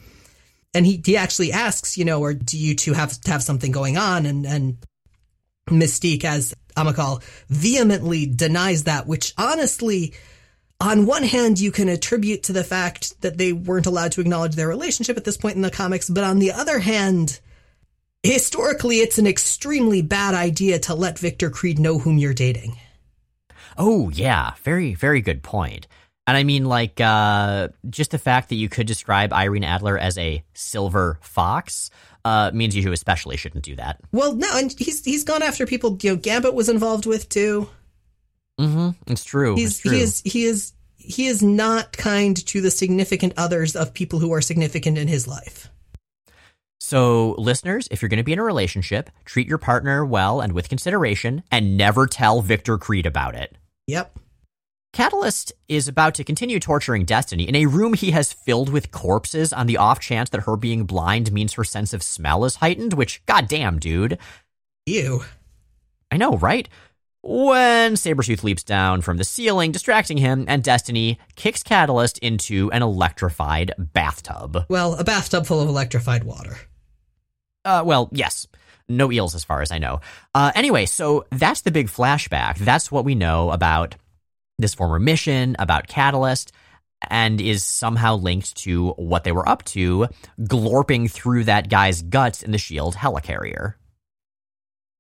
[0.76, 3.96] and he he actually asks, you know, or do you two have have something going
[3.96, 4.26] on?
[4.26, 4.76] And and
[5.70, 10.14] Mystique, as Amakal, vehemently denies that, which honestly,
[10.78, 14.54] on one hand, you can attribute to the fact that they weren't allowed to acknowledge
[14.54, 17.40] their relationship at this point in the comics, but on the other hand,
[18.22, 22.76] historically, it's an extremely bad idea to let Victor Creed know whom you're dating.
[23.78, 24.52] Oh, yeah.
[24.62, 25.86] Very, very good point.
[26.26, 30.18] And I mean, like, uh, just the fact that you could describe Irene Adler as
[30.18, 31.90] a silver fox
[32.24, 34.00] uh, means you especially shouldn't do that.
[34.10, 35.96] Well, no, and he's he's gone after people.
[36.02, 37.68] You know, Gambit was involved with too.
[38.58, 38.90] Mm-hmm.
[39.12, 39.54] It's true.
[39.54, 39.92] He's it's true.
[39.92, 44.32] he is he is he is not kind to the significant others of people who
[44.32, 45.70] are significant in his life.
[46.80, 50.52] So, listeners, if you're going to be in a relationship, treat your partner well and
[50.52, 53.56] with consideration, and never tell Victor Creed about it.
[53.86, 54.18] Yep.
[54.96, 59.52] Catalyst is about to continue torturing Destiny in a room he has filled with corpses
[59.52, 62.94] on the off chance that her being blind means her sense of smell is heightened,
[62.94, 64.16] which, goddamn, dude.
[64.86, 65.22] Ew.
[66.10, 66.66] I know, right?
[67.20, 72.82] when Sabretooth leaps down from the ceiling, distracting him, and Destiny kicks Catalyst into an
[72.82, 74.64] electrified bathtub.
[74.70, 76.56] Well, a bathtub full of electrified water.
[77.66, 78.46] Uh, well, yes.
[78.88, 80.00] No eels, as far as I know.
[80.34, 82.56] Uh, anyway, so that's the big flashback.
[82.56, 83.96] That's what we know about
[84.58, 86.52] this former mission, about Catalyst,
[87.08, 90.08] and is somehow linked to what they were up to,
[90.42, 92.96] glorping through that guy's guts in the S.H.I.E.L.D.
[92.96, 93.74] helicarrier.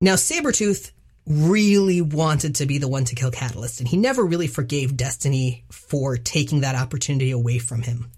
[0.00, 0.92] Now, Sabretooth
[1.26, 5.64] really wanted to be the one to kill Catalyst, and he never really forgave Destiny
[5.70, 8.10] for taking that opportunity away from him.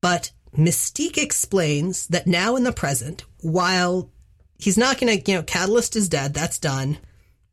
[0.00, 4.10] But Mystique explains that now in the present, while
[4.58, 6.98] he's not going to, you know, Catalyst is dead, that's done,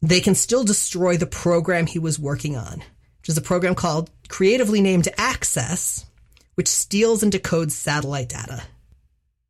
[0.01, 2.83] they can still destroy the program he was working on,
[3.27, 6.05] which is a program called, creatively named Access,
[6.55, 8.63] which steals and decodes satellite data.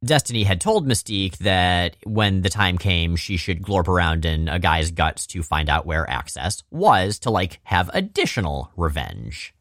[0.03, 4.57] Destiny had told Mystique that when the time came, she should glorp around in a
[4.57, 9.53] guy's guts to find out where access was to like have additional revenge.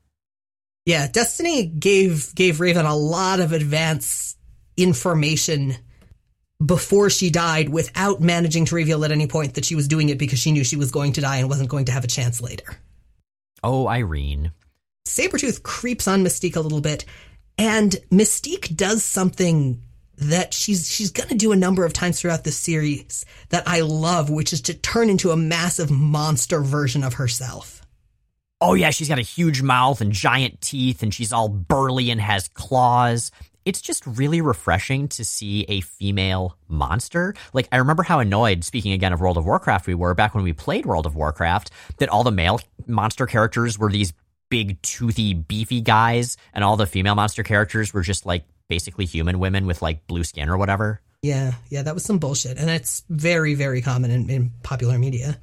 [0.87, 4.37] Yeah, Destiny gave gave Raven a lot of advance
[4.79, 5.75] information
[6.65, 10.17] before she died without managing to reveal at any point that she was doing it
[10.17, 12.41] because she knew she was going to die and wasn't going to have a chance
[12.41, 12.79] later.
[13.63, 14.53] Oh, Irene.
[15.07, 17.05] Sabretooth creeps on Mystique a little bit,
[17.59, 19.81] and Mystique does something
[20.19, 23.81] that she's she's going to do a number of times throughout the series that I
[23.81, 27.83] love, which is to turn into a massive monster version of herself.
[28.61, 32.21] Oh yeah, she's got a huge mouth and giant teeth and she's all burly and
[32.21, 33.31] has claws.
[33.67, 37.35] It's just really refreshing to see a female monster.
[37.53, 40.45] Like I remember how annoyed speaking again of World of Warcraft we were back when
[40.45, 44.13] we played World of Warcraft that all the male monster characters were these
[44.49, 49.41] big toothy beefy guys and all the female monster characters were just like basically human
[49.41, 51.01] women with like blue skin or whatever.
[51.23, 52.59] Yeah, yeah, that was some bullshit.
[52.59, 55.41] And it's very, very common in, in popular media.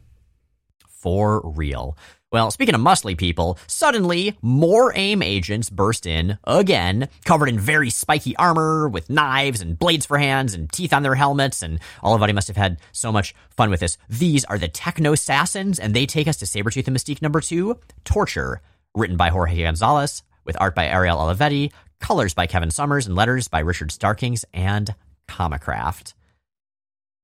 [0.87, 1.97] For real.
[2.33, 7.91] Well, speaking of muscly people, suddenly more AIM agents burst in again, covered in very
[7.91, 12.33] spiky armor with knives and blades for hands and teeth on their helmets, and of
[12.33, 13.99] must have had so much fun with this.
[14.09, 17.77] These are the Techno Assassins, and they take us to Sabretooth and Mystique number two,
[18.03, 18.61] Torture,
[18.95, 23.47] written by Jorge Gonzalez, with art by Ariel Olivetti, colors by Kevin Somers, and letters
[23.47, 24.95] by Richard Starkings and
[25.27, 26.15] Comicraft.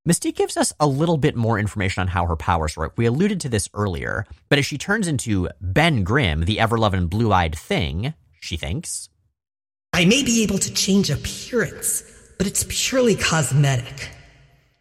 [0.07, 2.93] Mystique gives us a little bit more information on how her powers work.
[2.95, 7.07] We alluded to this earlier, but as she turns into Ben Grimm, the ever loving
[7.07, 9.09] blue eyed thing, she thinks,
[9.91, 12.03] I may be able to change appearance,
[12.37, 14.09] but it's purely cosmetic.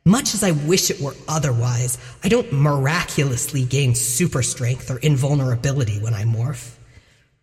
[0.04, 5.98] Much as I wish it were otherwise, I don't miraculously gain super strength or invulnerability
[5.98, 6.76] when I morph.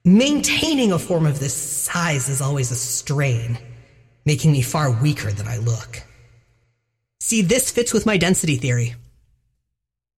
[0.05, 3.57] Maintaining a form of this size is always a strain,
[4.25, 6.03] making me far weaker than I look.
[7.25, 8.93] See, this fits with my density theory.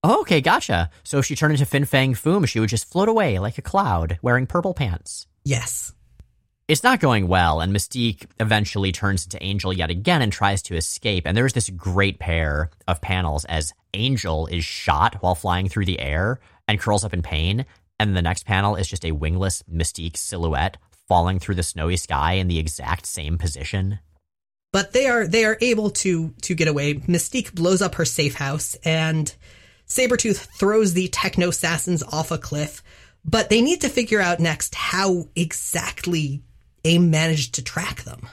[0.04, 0.90] Oh, okay, gotcha.
[1.06, 3.62] So if she turned into Fin Fang Foom, she would just float away like a
[3.62, 5.26] cloud, wearing purple pants.
[5.46, 5.94] Yes.
[6.68, 10.76] It's not going well, and Mystique eventually turns into Angel yet again and tries to
[10.76, 11.26] escape.
[11.26, 16.02] And there's this great pair of panels as Angel is shot while flying through the
[16.02, 17.66] air and curls up in pain.
[18.02, 20.76] And the next panel is just a wingless Mystique silhouette
[21.08, 24.00] falling through the snowy sky in the exact same position.
[24.78, 26.94] But they are they are able to to get away.
[26.94, 29.34] Mystique blows up her safe house and
[29.88, 32.84] Sabretooth throws the techno assassins off a cliff.
[33.26, 36.44] But they need to figure out next how exactly
[36.86, 38.30] AIM managed to track them.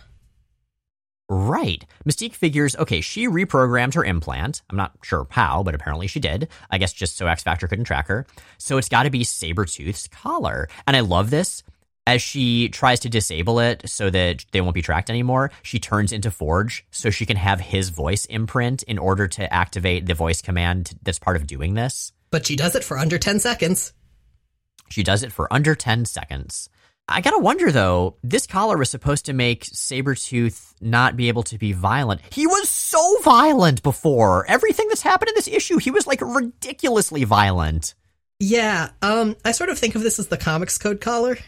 [1.31, 1.87] Right.
[2.07, 4.61] Mystique figures, okay, she reprogrammed her implant.
[4.69, 6.49] I'm not sure how, but apparently she did.
[6.71, 8.27] I guess just so X Factor couldn't track her.
[8.59, 10.69] So it's got to be Sabretooth's collar.
[10.87, 11.63] And I love this.
[12.07, 16.13] As she tries to disable it so that they won't be tracked anymore, she turns
[16.13, 20.43] into Forge so she can have his voice imprint in order to activate the voice
[20.43, 22.13] command that's part of doing this.
[22.31, 23.95] But she does it for under 10 seconds.
[24.91, 26.69] She does it for under 10 seconds.
[27.09, 31.59] I gotta wonder though, this collar was supposed to make Sabretooth not be able to
[31.59, 32.21] be violent.
[32.33, 34.47] He was so violent before.
[34.47, 37.95] Everything that's happened in this issue, he was like ridiculously violent.
[38.41, 41.39] Yeah, um, I sort of think of this as the comics code collar.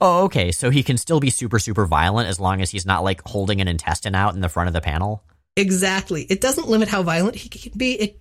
[0.00, 0.52] Oh, okay.
[0.52, 3.60] So he can still be super, super violent as long as he's not like holding
[3.60, 5.22] an intestine out in the front of the panel?
[5.56, 6.22] Exactly.
[6.22, 8.20] It doesn't limit how violent he can be, it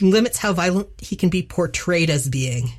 [0.00, 2.72] limits how violent he can be portrayed as being.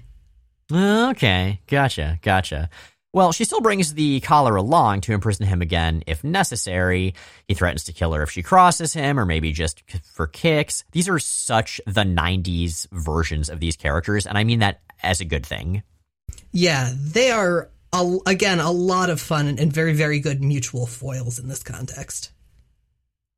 [0.71, 2.69] Okay, gotcha, gotcha.
[3.13, 7.13] Well, she still brings the collar along to imprison him again if necessary.
[7.45, 10.85] He threatens to kill her if she crosses him, or maybe just for kicks.
[10.93, 15.25] These are such the 90s versions of these characters, and I mean that as a
[15.25, 15.83] good thing.
[16.53, 21.39] Yeah, they are, a, again, a lot of fun and very, very good mutual foils
[21.39, 22.31] in this context.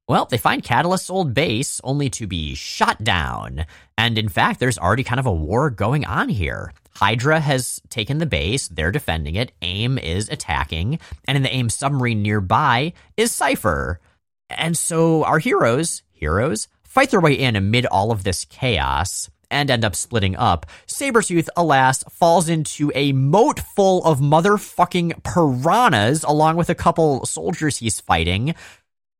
[0.07, 3.65] Well, they find Catalyst's old base only to be shot down.
[3.97, 6.73] And in fact, there's already kind of a war going on here.
[6.95, 11.69] Hydra has taken the base, they're defending it, AIM is attacking, and in the AIM
[11.69, 13.99] submarine nearby is Cypher.
[14.49, 19.69] And so our heroes, heroes, fight their way in amid all of this chaos and
[19.69, 20.65] end up splitting up.
[20.87, 27.77] Sabretooth, alas, falls into a moat full of motherfucking piranhas along with a couple soldiers
[27.77, 28.55] he's fighting.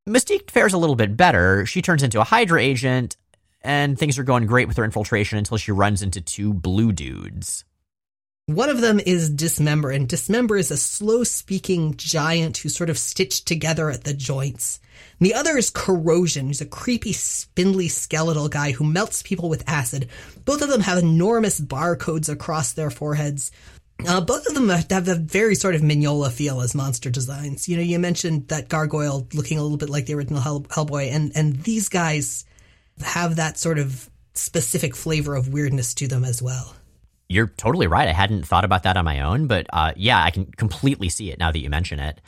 [0.08, 1.66] Mystique fares a little bit better.
[1.66, 3.16] She turns into a Hydra agent,
[3.62, 7.64] and things are going great with her infiltration until she runs into two blue dudes.
[8.48, 12.98] One of them is Dismember, and Dismember is a slow speaking giant who's sort of
[12.98, 14.82] stitched together at the joints.
[15.20, 19.64] And the other is Corrosion, who's a creepy, spindly skeletal guy who melts people with
[19.68, 20.10] acid.
[20.46, 23.52] Both of them have enormous barcodes across their foreheads.
[24.08, 27.70] Uh, both of them have a very sort of Mignola feel as monster designs.
[27.70, 31.12] You know, you mentioned that gargoyle looking a little bit like the original Hell- Hellboy,
[31.12, 32.46] and, and these guys
[33.02, 36.76] have that sort of specific flavor of weirdness to them as well.
[37.30, 38.08] You're totally right.
[38.08, 41.32] I hadn't thought about that on my own, but uh, yeah, I can completely see
[41.32, 42.20] it now that you mention it.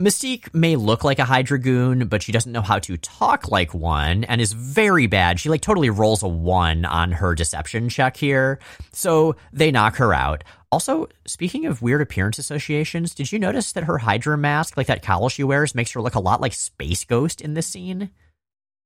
[0.00, 4.22] Mystique may look like a Hydragoon, but she doesn't know how to talk like one
[4.22, 5.40] and is very bad.
[5.40, 8.60] She like totally rolls a one on her deception check here.
[8.92, 10.44] So they knock her out.
[10.70, 15.02] Also, speaking of weird appearance associations, did you notice that her Hydra mask, like that
[15.02, 18.10] cowl she wears, makes her look a lot like Space Ghost in this scene?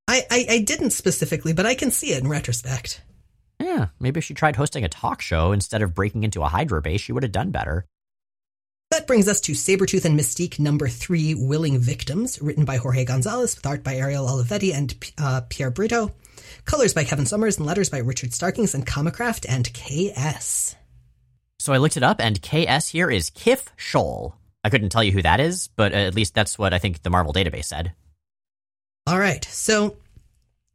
[0.09, 3.03] I, I, I didn't specifically, but I can see it in retrospect.
[3.61, 6.81] Yeah, maybe if she tried hosting a talk show instead of breaking into a Hydra
[6.81, 7.85] base, she would have done better.
[8.93, 13.57] That brings us to Sabretooth and Mystique number three, Willing Victims, written by Jorge Gonzalez,
[13.57, 16.11] with art by Ariel Olivetti and uh, Pier Brito,
[16.67, 20.77] colors by Kevin Somers, and letters by Richard Starkings and Comicraft and KS.
[21.59, 24.35] So I looked it up, and KS here is Kif Scholl.
[24.63, 27.09] I couldn't tell you who that is, but at least that's what I think the
[27.09, 27.95] Marvel database said.
[29.07, 29.97] All right, so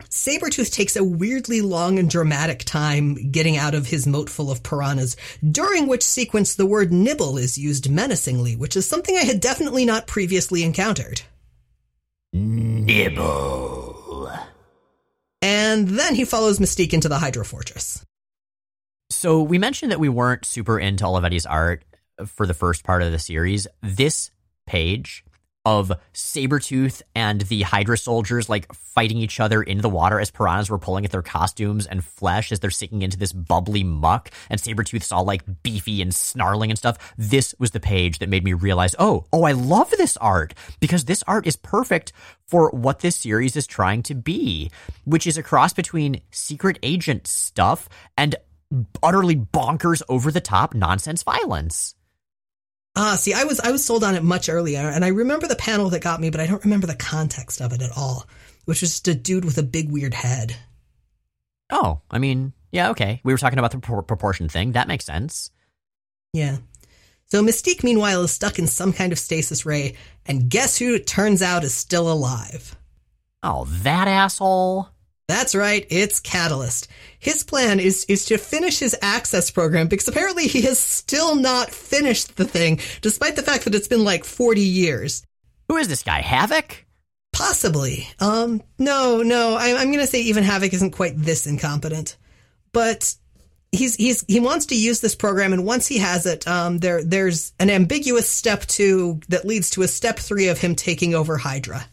[0.04, 4.64] Sabretooth takes a weirdly long and dramatic time getting out of his moat full of
[4.64, 5.16] piranhas,
[5.50, 9.86] during which sequence the word nibble is used menacingly, which is something I had definitely
[9.86, 11.22] not previously encountered.
[12.34, 13.88] Nibble.
[15.42, 18.04] And then he follows Mystique into the Hydra Fortress.
[19.10, 21.84] So we mentioned that we weren't super into Olivetti's art
[22.26, 23.68] for the first part of the series.
[23.82, 24.32] This
[24.66, 25.24] page
[25.68, 30.70] of Sabretooth and the Hydra soldiers like fighting each other in the water as piranhas
[30.70, 34.62] were pulling at their costumes and flesh as they're sinking into this bubbly muck and
[34.62, 37.14] Sabretooth's all like beefy and snarling and stuff.
[37.18, 41.04] This was the page that made me realize, oh, oh, I love this art because
[41.04, 42.14] this art is perfect
[42.46, 44.72] for what this series is trying to be,
[45.04, 48.38] which is a cross between secret agent stuff and
[49.04, 51.97] utterly bonkers over the top nonsense violence.
[53.00, 55.56] Ah, see, I was I was sold on it much earlier, and I remember the
[55.56, 58.26] panel that got me, but I don't remember the context of it at all.
[58.66, 60.58] Which was just a dude with a big weird head.
[61.70, 63.22] Oh, I mean, yeah, okay.
[63.24, 64.72] We were talking about the pro- proportion thing.
[64.72, 65.52] That makes sense.
[66.34, 66.58] Yeah.
[67.26, 71.06] So Mystique, meanwhile, is stuck in some kind of stasis ray, and guess who it
[71.06, 72.76] turns out is still alive?
[73.44, 74.90] Oh, that asshole.
[75.28, 76.88] That's right, it's Catalyst.
[77.20, 81.72] His plan is is to finish his access program because apparently he has still not
[81.72, 85.24] finished the thing, despite the fact that it's been like 40 years.
[85.68, 86.86] Who is this guy, Havoc?
[87.34, 88.08] Possibly.
[88.20, 92.16] Um, no, no, I, I'm going to say even Havoc isn't quite this incompetent,
[92.72, 93.14] but
[93.72, 97.04] he's he's he wants to use this program, and once he has it, um, there
[97.04, 101.38] there's an ambiguous step two that leads to a step three of him taking over
[101.38, 101.86] Hydra.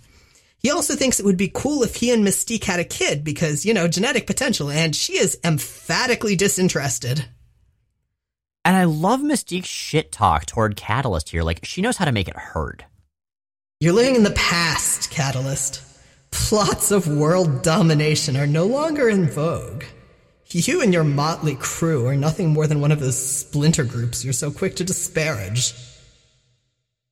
[0.64, 3.66] He also thinks it would be cool if he and Mystique had a kid because,
[3.66, 7.26] you know, genetic potential, and she is emphatically disinterested.
[8.64, 11.42] And I love Mystique's shit talk toward Catalyst here.
[11.42, 12.86] Like, she knows how to make it heard.
[13.78, 15.82] You're living in the past, Catalyst.
[16.30, 19.84] Plots of world domination are no longer in vogue.
[20.48, 24.32] You and your motley crew are nothing more than one of those splinter groups you're
[24.32, 25.74] so quick to disparage.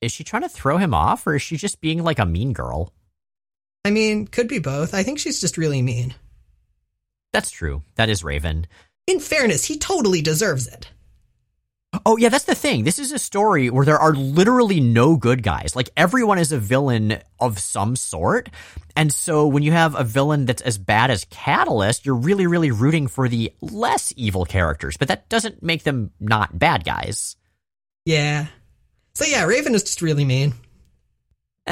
[0.01, 2.53] Is she trying to throw him off, or is she just being like a mean
[2.53, 2.91] girl?
[3.85, 4.93] I mean, could be both.
[4.93, 6.15] I think she's just really mean.
[7.33, 7.83] That's true.
[7.95, 8.67] That is Raven.
[9.07, 10.89] In fairness, he totally deserves it.
[12.05, 12.83] Oh, yeah, that's the thing.
[12.83, 15.75] This is a story where there are literally no good guys.
[15.75, 18.49] Like, everyone is a villain of some sort.
[18.95, 22.71] And so when you have a villain that's as bad as Catalyst, you're really, really
[22.71, 24.97] rooting for the less evil characters.
[24.97, 27.35] But that doesn't make them not bad guys.
[28.05, 28.47] Yeah.
[29.13, 30.53] So, yeah, Raven is just really mean.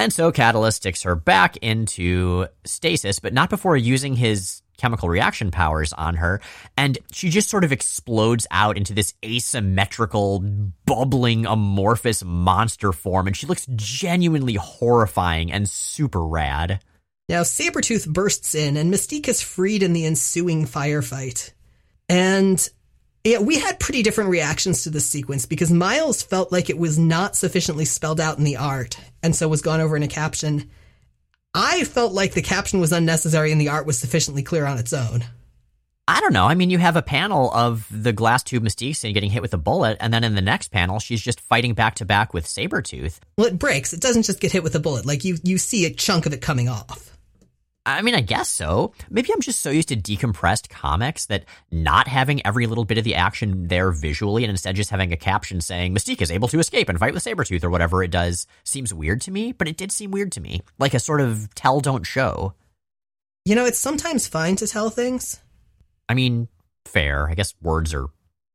[0.02, 5.52] And so Catalyst sticks her back into stasis, but not before using his chemical reaction
[5.52, 6.42] powers on her.
[6.76, 10.40] And she just sort of explodes out into this asymmetrical,
[10.88, 13.28] bubbling, amorphous monster form.
[13.28, 16.84] And she looks genuinely horrifying and super rad.
[17.30, 21.52] Now, Sabretooth bursts in, and Mystique is freed in the ensuing firefight.
[22.10, 22.68] And
[23.24, 26.98] yeah, we had pretty different reactions to this sequence because Miles felt like it was
[26.98, 30.70] not sufficiently spelled out in the art, and so was gone over in a caption.
[31.54, 34.94] I felt like the caption was unnecessary and the art was sufficiently clear on its
[34.94, 35.26] own.
[36.08, 36.46] I don't know.
[36.46, 39.54] I mean, you have a panel of the glass tube Mystique and getting hit with
[39.54, 42.46] a bullet, and then in the next panel, she's just fighting back to back with
[42.46, 43.20] Sabretooth.
[43.38, 43.94] Well, it breaks.
[43.94, 45.06] It doesn't just get hit with a bullet.
[45.06, 47.11] Like, you, you see a chunk of it coming off.
[47.86, 48.94] I mean, I guess so.
[49.10, 53.04] Maybe I'm just so used to decompressed comics that not having every little bit of
[53.04, 56.60] the action there visually and instead just having a caption saying Mystique is able to
[56.60, 59.78] escape and fight with Sabretooth or whatever it does seems weird to me, but it
[59.78, 60.62] did seem weird to me.
[60.78, 62.54] Like a sort of tell don't show.
[63.46, 65.40] You know, it's sometimes fine to tell things.
[66.08, 66.50] I mean,
[66.86, 67.28] fair.
[67.28, 68.10] I guess words are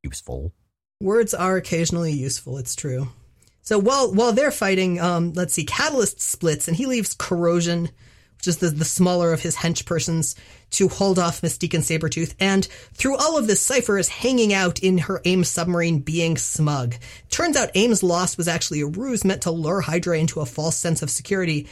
[0.04, 0.52] useful.
[1.00, 3.08] Words are occasionally useful, it's true.
[3.62, 7.90] So while while they're fighting, um, let's see, Catalyst splits and he leaves Corrosion
[8.36, 10.34] which is the, the smaller of his henchpersons,
[10.70, 12.34] to hold off Mystique and Sabretooth.
[12.40, 16.96] And through all of this, Cypher is hanging out in her AIM submarine being smug.
[17.30, 20.76] Turns out AIM's loss was actually a ruse meant to lure Hydra into a false
[20.76, 21.68] sense of security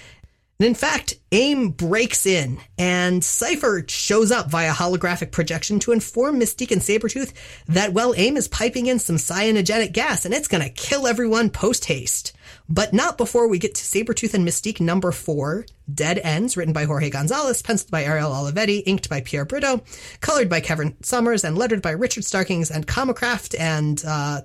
[0.60, 6.38] and in fact, AIM breaks in, and Cypher shows up via holographic projection to inform
[6.38, 7.32] Mystique and Sabretooth
[7.66, 11.86] that, well, AIM is piping in some cyanogenic gas, and it's gonna kill everyone post
[11.86, 12.32] haste.
[12.68, 16.84] But not before we get to Sabretooth and Mystique number four, Dead Ends, written by
[16.84, 19.82] Jorge Gonzalez, penciled by Ariel Olivetti, inked by Pierre Brito,
[20.20, 24.42] colored by Kevin Somers, and lettered by Richard Starkings and Comicraft, and, uh,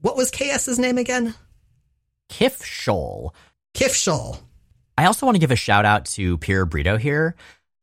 [0.00, 1.34] what was KS's name again?
[3.74, 4.40] Kif Scholl.
[5.02, 7.34] I also want to give a shout out to Pierre Brito here.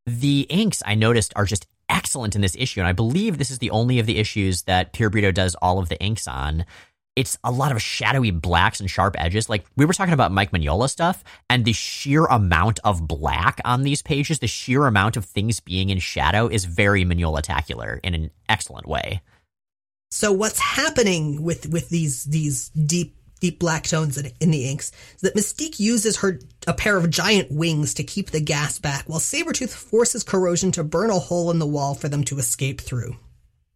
[0.06, 3.60] The inks I noticed are just excellent in this issue, and I believe this is
[3.60, 6.66] the only of the issues that Pierre Brito does all of the inks on.
[7.18, 9.50] It's a lot of shadowy blacks and sharp edges.
[9.50, 13.84] Like we were talking about Mike Mignola stuff, and the sheer amount of black on
[13.84, 18.32] these pages, the sheer amount of things being in shadow is very Mignola-tacular in an
[18.48, 19.22] excellent way.
[20.10, 25.36] So what's happening with with these these deep deep black tones in the inks, that
[25.36, 29.74] Mystique uses her a pair of giant wings to keep the gas back, while Sabretooth
[29.74, 33.16] forces Corrosion to burn a hole in the wall for them to escape through.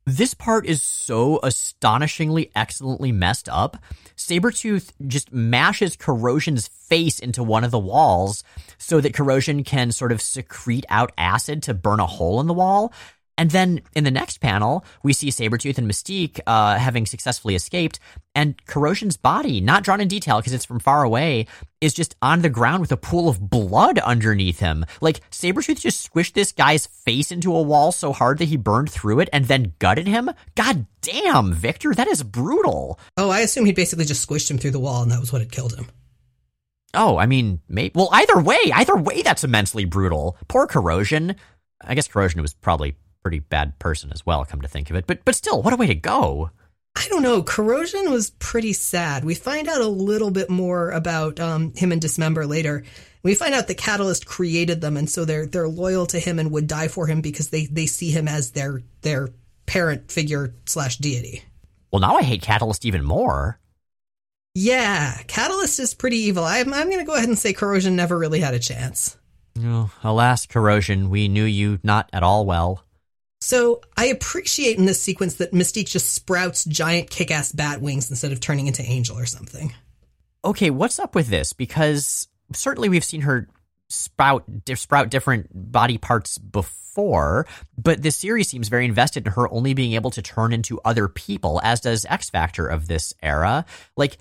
[0.06, 3.78] This part is so astonishingly excellently messed up.
[4.18, 8.44] Sabretooth just mashes Corrosion's face into one of the walls
[8.78, 12.54] so that Corrosion can sort of secrete out acid to burn a hole in the
[12.54, 12.92] wall.
[13.38, 18.00] And then in the next panel, we see Sabretooth and Mystique uh, having successfully escaped,
[18.36, 21.48] and Corrosion's body, not drawn in detail because it's from far away,
[21.82, 24.86] is just on the ground with a pool of blood underneath him.
[25.02, 28.92] Like, Sabretooth just squished this guy's face into a wall so hard that he burned
[28.92, 30.30] through it and then gutted him?
[30.56, 33.00] God damn, Victor, that is brutal.
[33.18, 35.42] Oh, I assume he basically just squished him through the wall and that was what
[35.42, 35.88] had killed him.
[36.94, 37.92] Oh, I mean, maybe.
[37.96, 40.38] Well, either way, either way, that's immensely brutal.
[40.48, 41.36] Poor Corrosion.
[41.82, 45.08] I guess Corrosion was probably pretty bad person as well, come to think of it.
[45.08, 46.52] But but still, what a way to go.
[46.96, 47.42] I don't know.
[47.42, 49.26] Corrosion was pretty sad.
[49.26, 52.84] We find out a little bit more about um, him and Dismember later.
[53.24, 56.52] We find out the Catalyst created them, and so they're they're loyal to him and
[56.52, 59.30] would die for him because they they see him as their their
[59.66, 61.44] parent figure slash deity.
[61.92, 63.60] Well, now I hate Catalyst even more.
[64.56, 66.44] Yeah, Catalyst is pretty evil.
[66.44, 69.18] I'm I'm going to go ahead and say Corrosion never really had a chance.
[69.60, 72.84] Oh, alas, Corrosion, we knew you not at all well.
[73.44, 78.32] So I appreciate in this sequence that Mystique just sprouts giant kick-ass bat wings instead
[78.32, 79.74] of turning into Angel or something.
[80.46, 81.52] Okay, what's up with this?
[81.52, 83.50] Because certainly we've seen her
[83.90, 87.46] sprout sprout different body parts before,
[87.78, 91.10] but this series seems very invested in her only being able to turn into other
[91.10, 93.66] people, as does X Factor of this era.
[93.98, 94.20] Like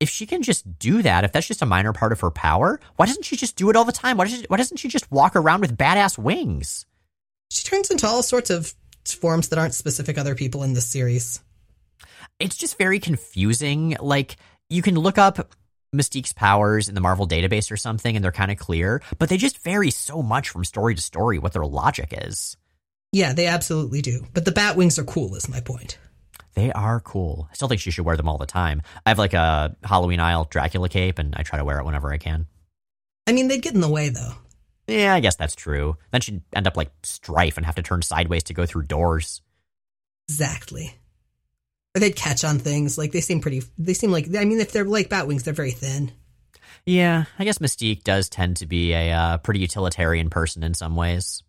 [0.00, 2.80] if she can just do that, if that's just a minor part of her power,
[2.96, 4.16] why doesn't she just do it all the time?
[4.16, 6.86] Why, does she, why doesn't she just walk around with badass wings?
[7.54, 8.74] She turns into all sorts of
[9.06, 11.40] forms that aren't specific other people in this series.
[12.40, 13.96] It's just very confusing.
[14.00, 14.36] Like
[14.68, 15.54] you can look up
[15.94, 19.36] Mystique's powers in the Marvel database or something and they're kind of clear, but they
[19.36, 22.56] just vary so much from story to story what their logic is.
[23.12, 24.26] Yeah, they absolutely do.
[24.34, 25.98] But the bat wings are cool is my point.
[26.54, 27.48] They are cool.
[27.50, 28.82] I still think she should wear them all the time.
[29.06, 32.12] I have like a Halloween Isle Dracula cape and I try to wear it whenever
[32.12, 32.46] I can.
[33.28, 34.32] I mean, they'd get in the way though.
[34.86, 35.96] Yeah, I guess that's true.
[36.10, 39.40] Then she'd end up like Strife and have to turn sideways to go through doors.
[40.28, 40.94] Exactly.
[41.94, 42.98] Or they'd catch on things.
[42.98, 43.62] Like they seem pretty.
[43.78, 44.26] They seem like.
[44.36, 46.12] I mean, if they're like Batwings, they're very thin.
[46.86, 50.96] Yeah, I guess Mystique does tend to be a uh, pretty utilitarian person in some
[50.96, 51.42] ways.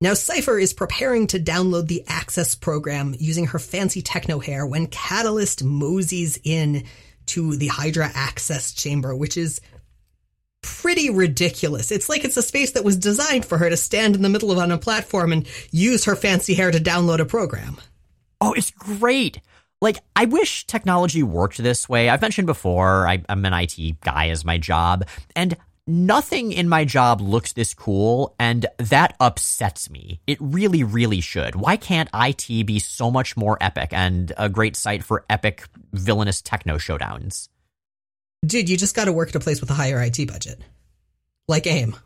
[0.00, 4.86] Now, Cypher is preparing to download the Access program using her fancy techno hair when
[4.86, 6.84] Catalyst moseys in
[7.26, 9.60] to the Hydra Access Chamber, which is
[10.62, 11.90] pretty ridiculous.
[11.90, 14.50] It's like it's a space that was designed for her to stand in the middle
[14.50, 17.76] of on a platform and use her fancy hair to download a program.
[18.40, 19.40] Oh, it's great.
[19.82, 22.08] Like, I wish technology worked this way.
[22.08, 25.56] I've mentioned before, I, am an IT guy as my job, and
[25.86, 30.20] nothing in my job looks this cool, and that upsets me.
[30.26, 31.56] It really, really should.
[31.56, 36.42] Why can't IT be so much more epic and a great site for epic villainous
[36.42, 37.48] techno showdowns?
[38.44, 40.60] Dude, you just got to work at a place with a higher IT budget.
[41.46, 41.96] Like AIM.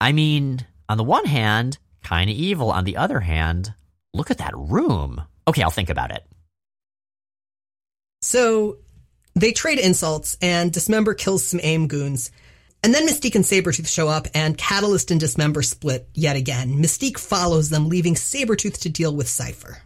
[0.00, 2.70] I mean, on the one hand, kind of evil.
[2.70, 3.72] On the other hand,
[4.12, 5.22] look at that room.
[5.48, 6.24] Okay, I'll think about it.
[8.20, 8.78] So
[9.34, 12.30] they trade insults, and Dismember kills some AIM goons.
[12.82, 16.82] And then Mystique and Sabretooth show up, and Catalyst and Dismember split yet again.
[16.82, 19.78] Mystique follows them, leaving Sabretooth to deal with Cypher.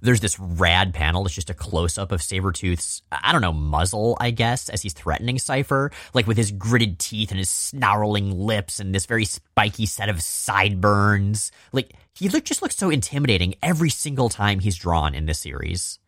[0.00, 4.16] There's this rad panel It's just a close up of Sabretooth's, I don't know, muzzle,
[4.20, 8.80] I guess, as he's threatening Cypher, like with his gritted teeth and his snarling lips
[8.80, 11.50] and this very spiky set of sideburns.
[11.72, 15.98] Like, he look, just looks so intimidating every single time he's drawn in this series.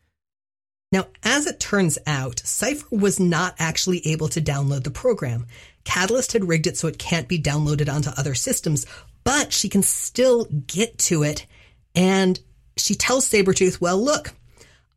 [0.93, 5.47] Now, as it turns out, Cypher was not actually able to download the program.
[5.84, 8.86] Catalyst had rigged it so it can't be downloaded onto other systems,
[9.22, 11.47] but she can still get to it.
[11.95, 12.41] And
[12.76, 14.32] she tells Sabretooth, well, look,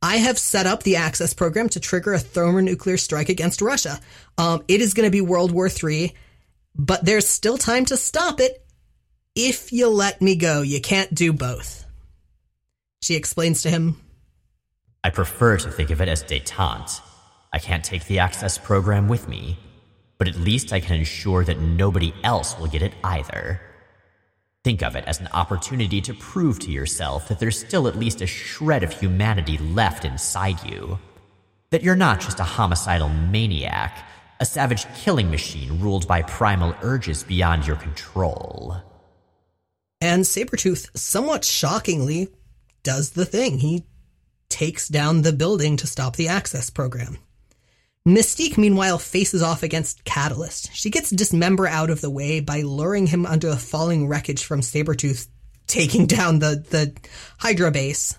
[0.01, 3.99] I have set up the access program to trigger a thermonuclear strike against Russia.
[4.37, 6.13] Um, it is going to be World War III,
[6.75, 8.65] but there's still time to stop it
[9.35, 10.61] if you let me go.
[10.61, 11.85] You can't do both.
[13.01, 13.97] She explains to him,
[15.05, 17.01] I prefer to think of it as detente.
[17.51, 19.57] I can't take the access program with me,
[20.17, 23.59] but at least I can ensure that nobody else will get it either.
[24.63, 28.21] Think of it as an opportunity to prove to yourself that there's still at least
[28.21, 30.97] a shred of humanity left inside you.
[31.71, 34.07] That you're not just a homicidal maniac,
[34.39, 38.77] a savage killing machine ruled by primal urges beyond your control.
[39.99, 42.29] And Sabretooth, somewhat shockingly,
[42.83, 43.59] does the thing.
[43.59, 43.83] He
[44.47, 47.17] takes down the building to stop the access program.
[48.07, 50.75] Mystique, meanwhile, faces off against Catalyst.
[50.75, 54.59] She gets Dismember out of the way by luring him under the falling wreckage from
[54.59, 55.27] Sabretooth,
[55.67, 56.93] taking down the, the
[57.39, 58.17] Hydra base.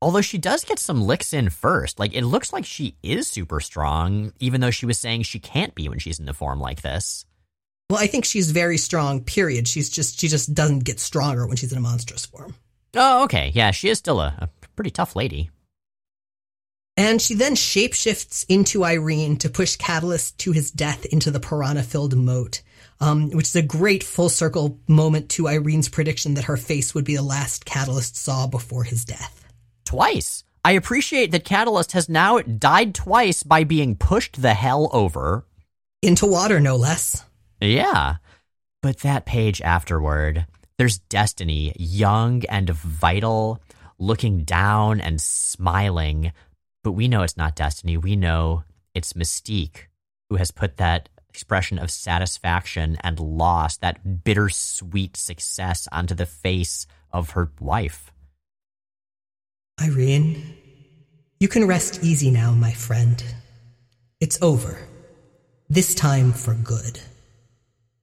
[0.00, 1.98] Although she does get some licks in first.
[1.98, 5.74] Like, it looks like she is super strong, even though she was saying she can't
[5.74, 7.26] be when she's in a form like this.
[7.90, 9.68] Well, I think she's very strong, period.
[9.68, 12.54] She's just, she just doesn't get stronger when she's in a monstrous form.
[12.94, 13.50] Oh, okay.
[13.54, 15.50] Yeah, she is still a, a pretty tough lady.
[16.98, 21.84] And she then shapeshifts into Irene to push Catalyst to his death into the piranha
[21.84, 22.60] filled moat,
[22.98, 27.04] um, which is a great full circle moment to Irene's prediction that her face would
[27.04, 29.46] be the last Catalyst saw before his death.
[29.84, 30.42] Twice.
[30.64, 35.46] I appreciate that Catalyst has now died twice by being pushed the hell over.
[36.02, 37.24] Into water, no less.
[37.60, 38.16] Yeah.
[38.82, 40.46] But that page afterward,
[40.78, 43.62] there's Destiny, young and vital,
[44.00, 46.32] looking down and smiling
[46.88, 47.98] but we know it's not destiny.
[47.98, 48.64] We know
[48.94, 49.88] it's Mystique
[50.30, 56.86] who has put that expression of satisfaction and loss, that bittersweet success onto the face
[57.12, 58.10] of her wife.
[59.78, 60.56] Irene,
[61.38, 63.22] you can rest easy now, my friend.
[64.18, 64.78] It's over.
[65.68, 67.00] This time for good.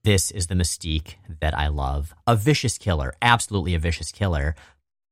[0.04, 2.14] This is the mystique that I love.
[2.28, 4.54] A vicious killer, absolutely a vicious killer,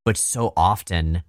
[0.05, 1.23] but so often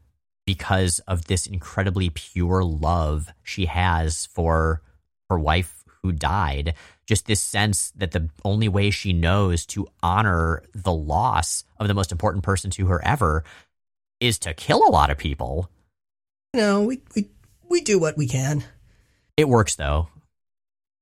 [0.47, 4.83] because of this incredibly pure love she has for
[5.31, 6.75] her wife who died.
[7.07, 11.95] Just this sense that the only way she knows to honor the loss of the
[11.95, 13.45] most important person to her ever
[14.21, 15.71] is to kill a lot of people.
[16.55, 17.29] No, we, we,
[17.69, 18.65] we do what we can.
[19.37, 20.09] It works though.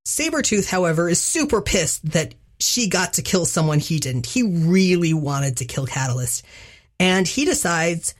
[0.07, 4.25] Sabretooth, however, is super pissed that she got to kill someone he didn't.
[4.25, 6.45] He really wanted to kill Catalyst.
[6.99, 8.13] And he decides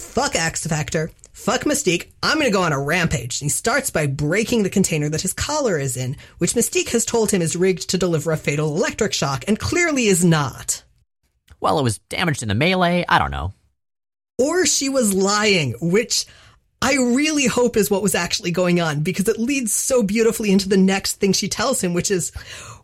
[0.00, 3.40] fuck X Factor, fuck Mystique, I'm gonna go on a rampage.
[3.40, 7.04] And he starts by breaking the container that his collar is in, which Mystique has
[7.04, 10.82] told him is rigged to deliver a fatal electric shock, and clearly is not.
[11.60, 13.52] Well, it was damaged in the melee, I don't know.
[14.38, 16.24] Or she was lying, which
[16.80, 20.68] I really hope is what was actually going on, because it leads so beautifully into
[20.68, 22.32] the next thing she tells him, which is,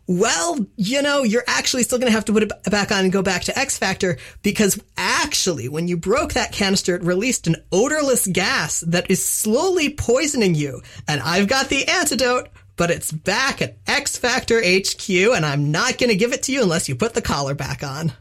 [0.07, 3.11] well, you know, you're actually still going to have to put it back on and
[3.11, 7.57] go back to X Factor because actually, when you broke that canister, it released an
[7.73, 10.81] odorless gas that is slowly poisoning you.
[11.07, 12.47] And I've got the antidote,
[12.77, 16.53] but it's back at X Factor HQ, and I'm not going to give it to
[16.53, 18.13] you unless you put the collar back on.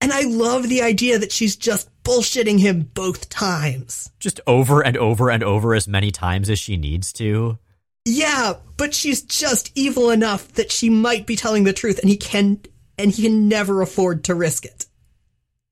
[0.00, 4.10] And I love the idea that she's just bullshitting him both times.
[4.20, 7.58] Just over and over and over as many times as she needs to.
[8.04, 12.16] Yeah, but she's just evil enough that she might be telling the truth and he
[12.16, 12.60] can
[12.98, 14.86] and he can never afford to risk it.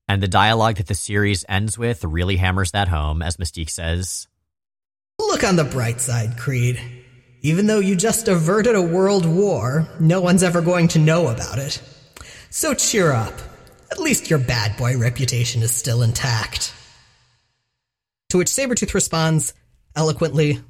[0.09, 4.27] And the dialogue that the series ends with really hammers that home as Mystique says,
[5.19, 6.81] Look on the bright side, Creed.
[7.43, 11.59] Even though you just averted a world war, no one's ever going to know about
[11.59, 11.83] it.
[12.51, 13.35] So cheer up.
[13.91, 16.73] At least your bad boy reputation is still intact.
[18.31, 19.55] To which Sabretooth responds,
[19.95, 20.61] eloquently,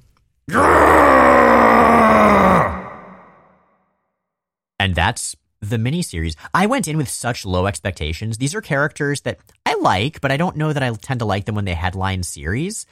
[4.78, 6.34] And that's the miniseries.
[6.52, 8.38] I went in with such low expectations.
[8.38, 11.44] These are characters that I like, but I don't know that I tend to like
[11.44, 12.84] them when they headline series.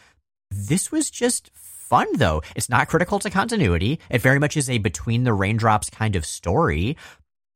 [0.51, 2.43] This was just fun, though.
[2.55, 3.99] It's not critical to continuity.
[4.09, 6.97] It very much is a between the raindrops kind of story,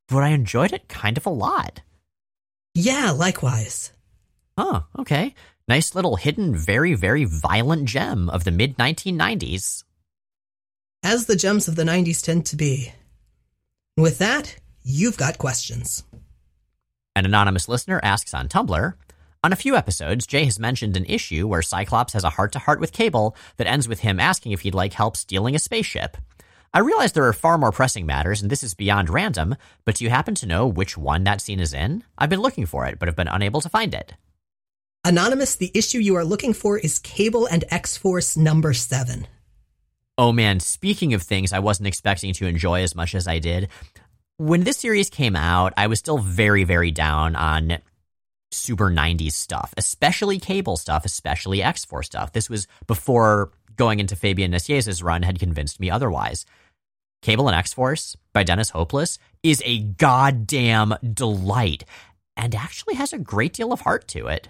[0.09, 1.81] but I enjoyed it kind of a lot.
[2.73, 3.93] Yeah, likewise.
[4.57, 5.33] Huh, okay.
[5.67, 9.83] Nice little hidden, very, very violent gem of the mid 1990s.
[11.01, 12.93] As the gems of the 90s tend to be.
[13.97, 16.03] With that, you've got questions.
[17.15, 18.93] An anonymous listener asks on Tumblr
[19.43, 22.59] On a few episodes, Jay has mentioned an issue where Cyclops has a heart to
[22.59, 26.15] heart with Cable that ends with him asking if he'd like help stealing a spaceship.
[26.75, 30.03] I realize there are far more pressing matters, and this is beyond random, but do
[30.03, 32.03] you happen to know which one that scene is in?
[32.19, 34.13] I've been looking for it, but have been unable to find it.
[35.05, 39.27] Anonymous, the issue you are looking for is Cable and X Force number 7.
[40.17, 43.69] Oh man, speaking of things I wasn't expecting to enjoy as much as I did,
[44.37, 47.77] when this series came out, I was still very, very down on
[48.49, 52.31] super 90s stuff, especially cable stuff, especially X Force stuff.
[52.31, 56.47] This was before going into Fabian Nicieza's run had convinced me otherwise.
[57.21, 61.83] Cable and X Force by Dennis Hopeless is a goddamn delight
[62.35, 64.47] and actually has a great deal of heart to it.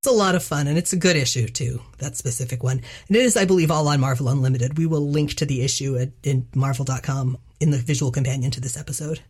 [0.00, 1.80] It's a lot of fun, and it's a good issue too.
[1.98, 4.78] That specific one, and it is, I believe, all on Marvel Unlimited.
[4.78, 8.76] We will link to the issue at in Marvel.com in the visual companion to this
[8.76, 9.20] episode.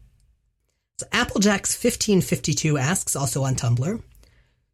[0.98, 4.02] So Applejacks fifteen fifty two asks, also on Tumblr.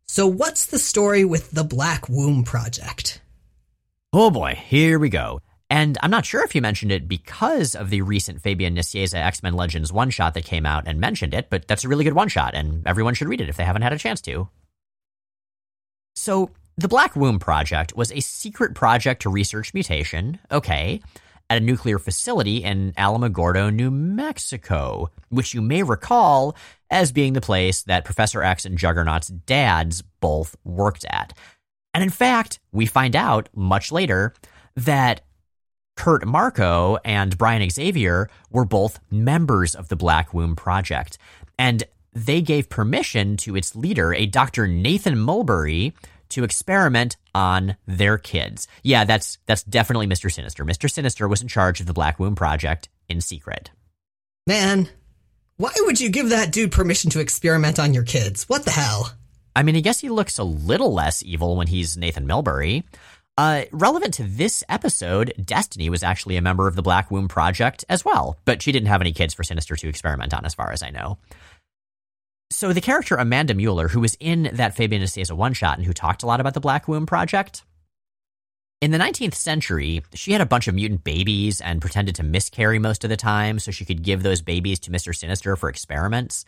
[0.07, 3.21] So what's the story with the Black Womb Project?
[4.13, 5.41] Oh boy, here we go.
[5.71, 9.45] And I'm not sure if you mentioned it because of the recent Fabian Nicieza X
[9.45, 12.15] Men Legends one shot that came out and mentioned it, but that's a really good
[12.15, 14.49] one shot, and everyone should read it if they haven't had a chance to.
[16.15, 21.01] So, the Black Womb Project was a secret project to research mutation, okay,
[21.49, 26.57] at a nuclear facility in Alamogordo, New Mexico, which you may recall
[26.91, 31.33] as being the place that Professor X and Juggernaut's dads both worked at.
[31.93, 34.35] And in fact, we find out much later
[34.75, 35.21] that
[35.97, 41.19] Kurt Marko and Brian Xavier were both members of the Black Womb Project.
[41.57, 41.85] And
[42.15, 44.67] they gave permission to its leader, a Dr.
[44.67, 45.93] Nathan Milbury,
[46.31, 48.67] to experiment on their kids.
[48.83, 50.33] Yeah, that's that's definitely Mr.
[50.33, 50.65] Sinister.
[50.65, 50.91] Mr.
[50.91, 53.71] Sinister was in charge of the Black Womb Project in secret.
[54.47, 54.89] Man,
[55.57, 58.49] why would you give that dude permission to experiment on your kids?
[58.49, 59.12] What the hell?
[59.57, 62.83] I mean, I guess he looks a little less evil when he's Nathan Milbury.
[63.37, 67.85] Uh, relevant to this episode, Destiny was actually a member of the Black Womb Project
[67.89, 70.71] as well, but she didn't have any kids for Sinister to experiment on, as far
[70.71, 71.19] as I know.
[72.55, 75.93] So the character Amanda Mueller, who was in that Fabian Nicieza one shot and who
[75.93, 77.65] talked a lot about the Black Womb Project,
[78.81, 82.79] in the 19th century, she had a bunch of mutant babies and pretended to miscarry
[82.79, 85.13] most of the time so she could give those babies to Mr.
[85.13, 86.45] Sinister for experiments.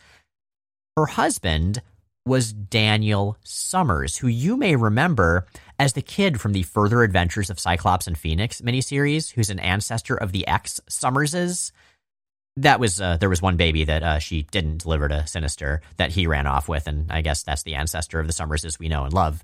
[0.95, 1.81] Her husband
[2.25, 5.45] was Daniel Summers, who you may remember
[5.77, 10.15] as the kid from the Further Adventures of Cyclops and Phoenix miniseries, who's an ancestor
[10.15, 11.73] of the ex Summerses
[12.57, 16.11] that was uh, there was one baby that uh, she didn't deliver to Sinister that
[16.11, 19.03] he ran off with, and I guess that's the ancestor of the Summerses we know
[19.03, 19.43] and love.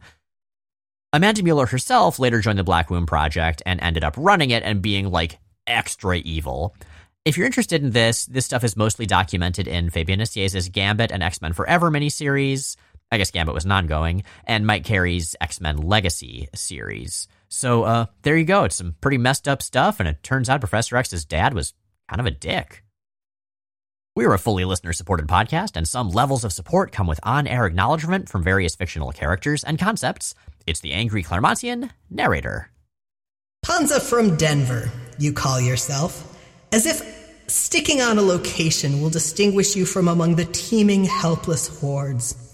[1.14, 4.82] Amanda Mueller herself later joined the Black Womb Project and ended up running it and
[4.82, 5.38] being like
[5.68, 6.76] extra evil.
[7.24, 11.24] If you're interested in this, this stuff is mostly documented in Fabian Nicieza's Gambit and
[11.24, 12.76] X Men Forever miniseries.
[13.11, 17.28] I guess Gambit was non-going, and Mike Carey's X Men Legacy series.
[17.47, 18.64] So uh, there you go.
[18.64, 21.76] It's some pretty messed up stuff, and it turns out Professor X's dad was
[22.09, 22.84] kind of a dick.
[24.16, 27.66] We're a fully listener supported podcast, and some levels of support come with on air
[27.66, 30.36] acknowledgement from various fictional characters and concepts.
[30.68, 32.70] It's the Angry Claremontian narrator.
[33.66, 36.39] Panza from Denver, you call yourself,
[36.72, 37.01] as if
[37.47, 42.53] sticking on a location will distinguish you from among the teeming, helpless hordes.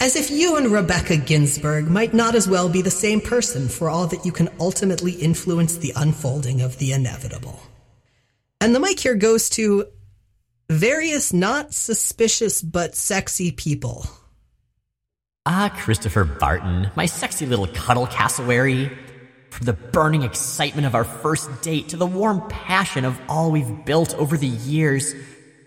[0.00, 3.88] As if you and Rebecca Ginsburg might not as well be the same person for
[3.88, 7.60] all that you can ultimately influence the unfolding of the inevitable.
[8.60, 9.86] And the mic here goes to
[10.68, 14.06] various not suspicious but sexy people.
[15.44, 18.90] Ah, Christopher Barton, my sexy little cuddle cassowary.
[19.50, 23.84] From the burning excitement of our first date to the warm passion of all we've
[23.84, 25.14] built over the years,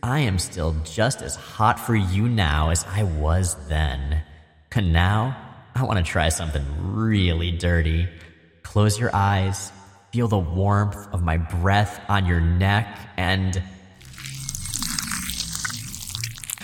[0.04, 4.22] I am still just as hot for you now as I was then.
[4.72, 5.36] And now,
[5.76, 8.08] I want to try something really dirty.
[8.64, 9.72] Close your eyes,
[10.12, 13.64] feel the warmth of my breath on your neck, and.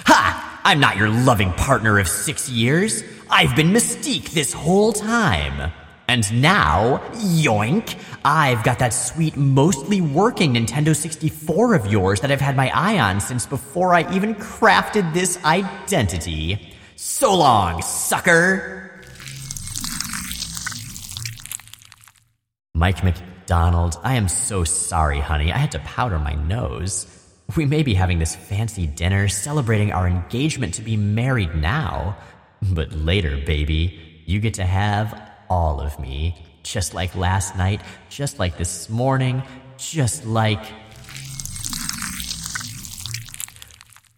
[0.06, 0.55] Ha!
[0.68, 3.04] I'm not your loving partner of six years.
[3.30, 5.72] I've been Mystique this whole time.
[6.08, 7.96] And now, yoink,
[8.26, 12.98] I've got that sweet, mostly working Nintendo 64 of yours that I've had my eye
[12.98, 16.74] on since before I even crafted this identity.
[16.96, 19.04] So long, sucker!
[22.74, 25.52] Mike McDonald, I am so sorry, honey.
[25.52, 27.15] I had to powder my nose.
[27.56, 32.18] We may be having this fancy dinner celebrating our engagement to be married now.
[32.62, 36.46] But later, baby, you get to have all of me.
[36.64, 37.80] Just like last night,
[38.10, 39.42] just like this morning,
[39.78, 40.60] just like.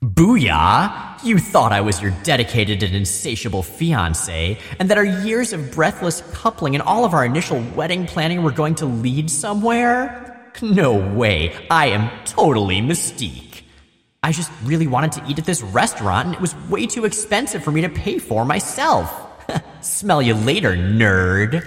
[0.03, 1.23] Booyah!
[1.23, 6.23] You thought I was your dedicated and insatiable fiance, and that our years of breathless
[6.31, 10.36] coupling and all of our initial wedding planning were going to lead somewhere?
[10.61, 11.53] No way.
[11.69, 13.61] I am totally Mystique.
[14.23, 17.63] I just really wanted to eat at this restaurant, and it was way too expensive
[17.63, 19.09] for me to pay for myself.
[19.81, 21.63] Smell you later, nerd.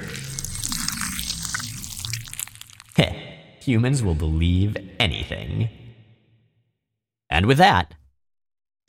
[2.97, 3.15] Heh,
[3.61, 5.69] humans will believe anything.
[7.31, 7.95] And with that,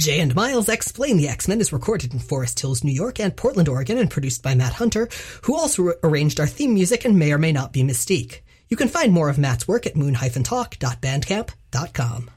[0.01, 3.69] Jay and Miles Explain the X-Men is recorded in Forest Hills, New York and Portland,
[3.69, 5.07] Oregon and produced by Matt Hunter,
[5.43, 8.39] who also arranged our theme music and may or may not be Mystique.
[8.71, 12.31] You can find more of Matt's work at moon-talk.bandcamp.com.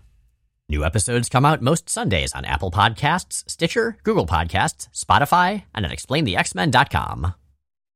[0.68, 5.92] New episodes come out most Sundays on Apple Podcasts, Stitcher, Google Podcasts, Spotify, and at
[5.92, 7.34] explainthexmen.com.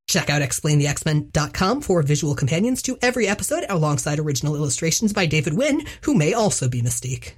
[0.06, 5.82] Check out explainthexmen.com for visual companions to every episode alongside original illustrations by David Wynn,
[6.02, 7.32] who may also be Mystique.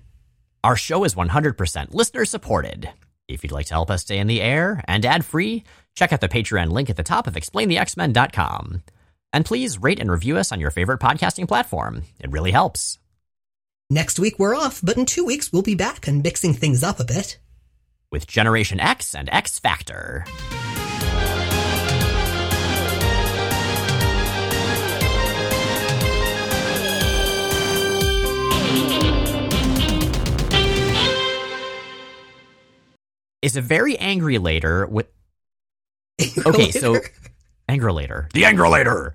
[0.63, 2.91] Our show is 100% listener supported.
[3.29, 6.21] If you'd like to help us stay in the air and ad free, check out
[6.21, 8.83] the Patreon link at the top of explainthexmen.com.
[9.33, 12.03] And please rate and review us on your favorite podcasting platform.
[12.19, 12.99] It really helps.
[13.89, 17.01] Next week we're off, but in two weeks we'll be back and mixing things up
[17.01, 17.39] a bit.
[18.11, 20.25] With Generation X and X Factor.
[33.43, 35.07] Is a very angry later with.
[36.45, 37.01] Okay, so.
[37.71, 38.31] Angrolator.
[38.33, 39.13] The Angrolator!